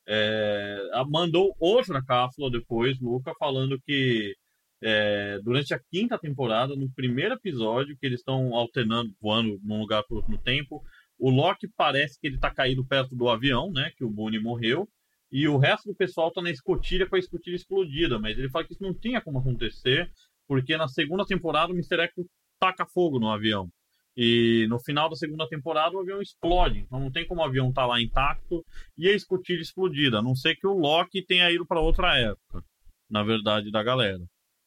[0.06, 4.34] É, mandou outra cápsula depois, Luca, falando que
[4.82, 10.02] é, durante a quinta temporada, no primeiro episódio, que eles estão alternando, voando num lugar
[10.04, 10.82] pro outro no tempo,
[11.18, 13.92] o Loki parece que ele tá caído perto do avião, né?
[13.96, 14.88] Que o Boone morreu.
[15.30, 18.18] E o resto do pessoal tá na escotilha com a escotilha explodida.
[18.18, 20.10] Mas ele fala que isso não tinha como acontecer,
[20.46, 22.02] porque na segunda temporada o Mr.
[22.02, 22.26] Echo
[22.58, 23.68] taca fogo no avião.
[24.16, 26.80] E no final da segunda temporada o avião explode.
[26.80, 28.64] Então não tem como o avião estar lá intacto
[28.96, 30.18] e a escotilha explodida.
[30.18, 32.64] A não ser que o Loki tenha ido para outra época,
[33.10, 34.24] na verdade, da galera.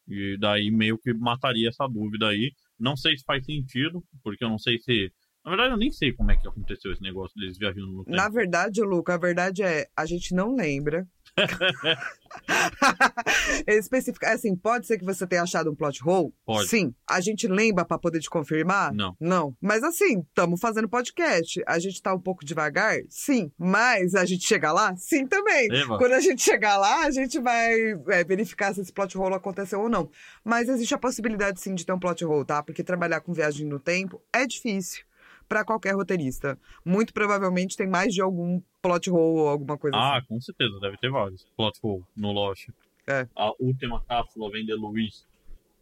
[0.07, 2.51] E daí meio que mataria essa dúvida aí.
[2.79, 5.11] Não sei se faz sentido, porque eu não sei se.
[5.47, 8.17] Na verdade, eu nem sei como é que aconteceu esse negócio deles viajando no tempo.
[8.17, 11.07] Na verdade, Luca, a verdade é, a gente não lembra.
[13.65, 16.33] Especificar, assim, pode ser que você tenha achado um plot hole?
[16.45, 16.67] Pode.
[16.67, 16.93] Sim.
[17.09, 18.93] A gente lembra pra poder te confirmar?
[18.93, 19.15] Não.
[19.21, 19.55] Não.
[19.61, 21.63] Mas assim, estamos fazendo podcast.
[21.65, 22.97] A gente tá um pouco devagar?
[23.07, 23.49] Sim.
[23.57, 24.97] Mas a gente chega lá?
[24.97, 25.69] Sim também.
[25.71, 25.97] Eva.
[25.97, 27.73] Quando a gente chegar lá, a gente vai
[28.09, 30.09] é, verificar se esse plot hole aconteceu ou não.
[30.43, 32.61] Mas existe a possibilidade sim de ter um plot hole, tá?
[32.61, 35.06] Porque trabalhar com viagem no tempo é difícil
[35.47, 36.57] pra qualquer roteirista.
[36.85, 40.27] Muito provavelmente tem mais de algum plot hole ou alguma coisa Ah, assim.
[40.27, 41.45] com certeza, deve ter vários.
[41.55, 42.69] Plot hole no Lost.
[43.07, 43.27] É.
[43.35, 45.25] A última cápsula vem de Luiz,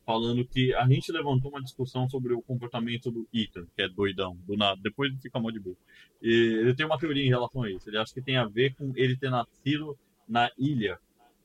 [0.06, 4.38] falando que a gente levantou uma discussão sobre o comportamento do Ethan, que é doidão,
[4.48, 4.80] do nada.
[4.84, 5.76] Depois ele fica mó de boa.
[6.22, 7.90] E ele tem uma teoria em relação a isso.
[7.90, 9.98] Ele acha que tem a ver com ele ter nascido
[10.28, 11.00] na ilha.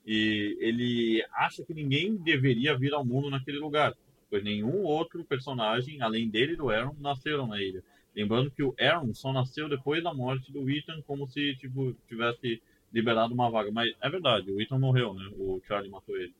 [0.06, 3.94] E ele acha que ninguém deveria vir ao mundo naquele lugar.
[4.28, 7.82] Pois nenhum outro personagem, além dele e do Aaron, nasceram na ilha.
[8.14, 12.60] Lembrando que o Aaron só nasceu depois da morte do Ethan, como se tipo, tivesse
[12.92, 13.70] liberado uma vaga.
[13.70, 15.28] Mas é verdade, o Ethan morreu, né?
[15.38, 16.34] O Charlie matou ele.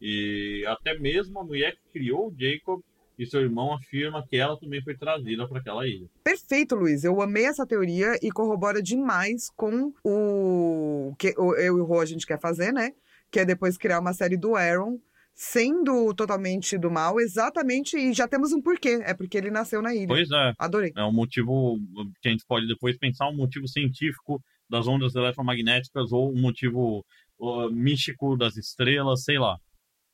[0.00, 2.82] E até mesmo a mulher que criou o Jacob
[3.18, 6.06] e seu irmão afirma que ela também foi trazida para aquela ilha.
[6.22, 7.02] Perfeito, Luiz.
[7.02, 12.06] Eu amei essa teoria e corrobora demais com o que eu e o Rô a
[12.06, 12.92] gente quer fazer, né?
[13.30, 15.00] Que é depois criar uma série do Aaron
[15.36, 19.00] sendo totalmente do mal, exatamente, e já temos um porquê.
[19.04, 20.08] É porque ele nasceu na ilha.
[20.08, 20.92] Pois é, Adorei.
[20.96, 21.78] é um motivo
[22.22, 27.04] que a gente pode depois pensar um motivo científico das ondas eletromagnéticas ou um motivo
[27.38, 29.56] uh, místico das estrelas, sei lá.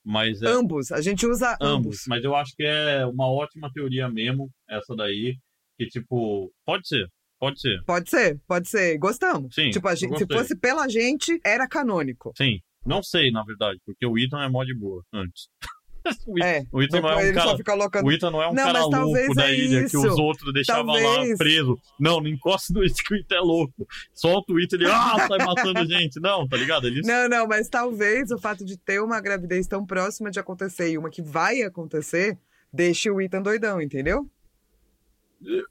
[0.04, 1.68] Mas é Ambos, a gente usa ambos.
[1.68, 2.04] ambos.
[2.08, 5.36] Mas eu acho que é uma ótima teoria mesmo, essa daí.
[5.78, 7.06] Que, tipo, pode ser,
[7.38, 7.80] pode ser.
[7.84, 8.98] Pode ser, pode ser.
[8.98, 9.54] Gostamos.
[9.54, 12.32] Sim, tipo, gente, se fosse pela gente, era canônico.
[12.36, 12.58] Sim.
[12.84, 15.48] Não sei, na verdade, porque o Ethan é mó de boa antes.
[16.26, 16.62] o, Ethan, É.
[16.72, 18.04] o Ethan não é um cara.
[18.04, 20.04] O Ethan não é um Não, cara louco da é ilha que isso.
[20.04, 21.38] os outros deixavam lá Talvez.
[21.38, 21.78] preso.
[22.00, 23.86] Não, não encosta no Ethan que o Ethan é louco.
[24.12, 26.18] Solta o Ethan ele, ah, sai matando gente.
[26.20, 26.86] Não, tá ligado?
[26.88, 30.90] Ele Não, não, mas talvez o fato de ter uma gravidez tão próxima de acontecer
[30.90, 32.36] e uma que vai acontecer
[32.72, 34.28] deixe o Ethan doidão, entendeu?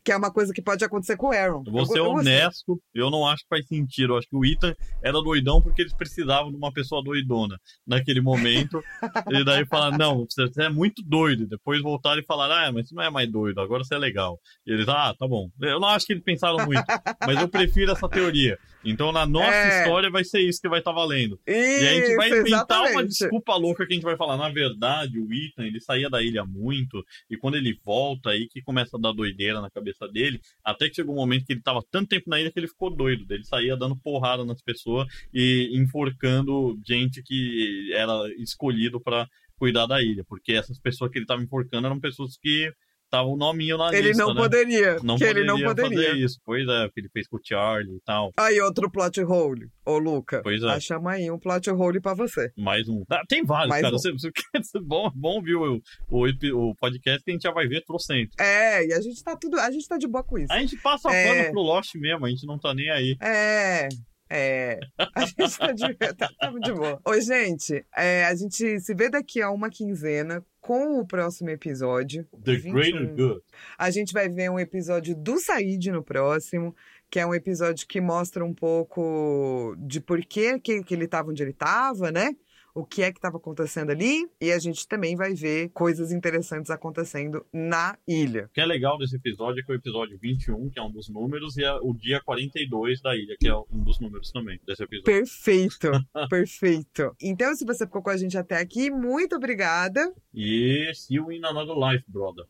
[0.03, 1.63] Que é uma coisa que pode acontecer com o Aaron.
[1.65, 2.33] Eu vou ser eu gostei.
[2.33, 4.13] honesto, eu não acho que faz sentido.
[4.13, 4.73] Eu acho que o Ethan
[5.03, 8.81] era doidão porque eles precisavam de uma pessoa doidona naquele momento.
[9.31, 11.47] e daí falar, não, você é muito doido.
[11.47, 14.39] Depois voltaram e falaram, ah, mas você não é mais doido, agora você é legal.
[14.65, 15.49] E eles, ah, tá bom.
[15.61, 16.83] Eu não acho que eles pensaram muito,
[17.25, 18.57] mas eu prefiro essa teoria.
[18.83, 19.81] Então na nossa É.
[19.83, 21.39] história vai ser isso que vai estar valendo.
[21.47, 23.07] Isso, E a gente vai inventar uma exatamente.
[23.09, 24.37] desculpa louca que a gente vai falar.
[24.37, 28.61] Na verdade, o Ethan, ele saía da ilha muito, e quando ele volta, aí que
[28.61, 31.81] começa a dar doideira na cabeça dele, até que chegou um momento que ele tava
[31.91, 33.25] tanto tempo na ilha que ele ficou doido.
[33.29, 39.27] Ele saía dando porrada nas pessoas e enforcando gente que era escolhido pra
[39.57, 42.73] cuidar da ilha, porque essas pessoas que ele tava enforcando eram pessoas que
[43.11, 44.41] estavam nominho na Ele lista, não né?
[44.41, 44.91] poderia.
[45.03, 45.97] Não que poderia ele não poderia.
[46.09, 46.39] fazer isso.
[46.45, 48.31] Pois é, que ele fez com o Charlie e tal.
[48.37, 49.67] Aí, outro plot hole.
[49.85, 50.41] Ô, Luca.
[50.41, 50.67] Pois é.
[50.67, 52.51] Achamos aí um plot hole pra você.
[52.57, 53.03] Mais um.
[53.11, 53.93] Ah, tem vários, Mais cara.
[53.95, 53.99] um.
[53.99, 54.31] Você, você,
[54.81, 56.27] bom, bom ouvir o, o,
[56.69, 58.35] o podcast que a gente já vai ver trocentos.
[58.39, 59.59] É, e a gente tá tudo.
[59.59, 60.51] A gente tá de boa com isso.
[60.51, 61.27] A gente passa É.
[61.43, 63.17] pano pro Lost mesmo, a gente não tá nem aí.
[63.21, 63.89] É.
[64.33, 64.79] É,
[65.13, 67.01] a gente tá de, tá, tá de boa.
[67.05, 72.25] Oi, gente, é, a gente se vê daqui a uma quinzena com o próximo episódio.
[72.43, 72.73] The 21.
[72.73, 73.41] Greater Good.
[73.77, 76.75] A gente vai ver um episódio do Said no próximo,
[77.09, 81.31] que é um episódio que mostra um pouco de por que, que, que ele estava
[81.31, 82.35] onde ele estava, né?
[82.73, 84.27] O que é que estava acontecendo ali.
[84.39, 88.45] E a gente também vai ver coisas interessantes acontecendo na ilha.
[88.45, 90.91] O que é legal desse episódio é que é o episódio 21, que é um
[90.91, 94.59] dos números, e é o dia 42 da ilha, que é um dos números também
[94.65, 95.05] desse episódio.
[95.05, 95.91] Perfeito,
[96.29, 97.15] perfeito.
[97.21, 100.13] Então, se você ficou com a gente até aqui, muito obrigada.
[100.33, 102.45] E see you in another life, brother.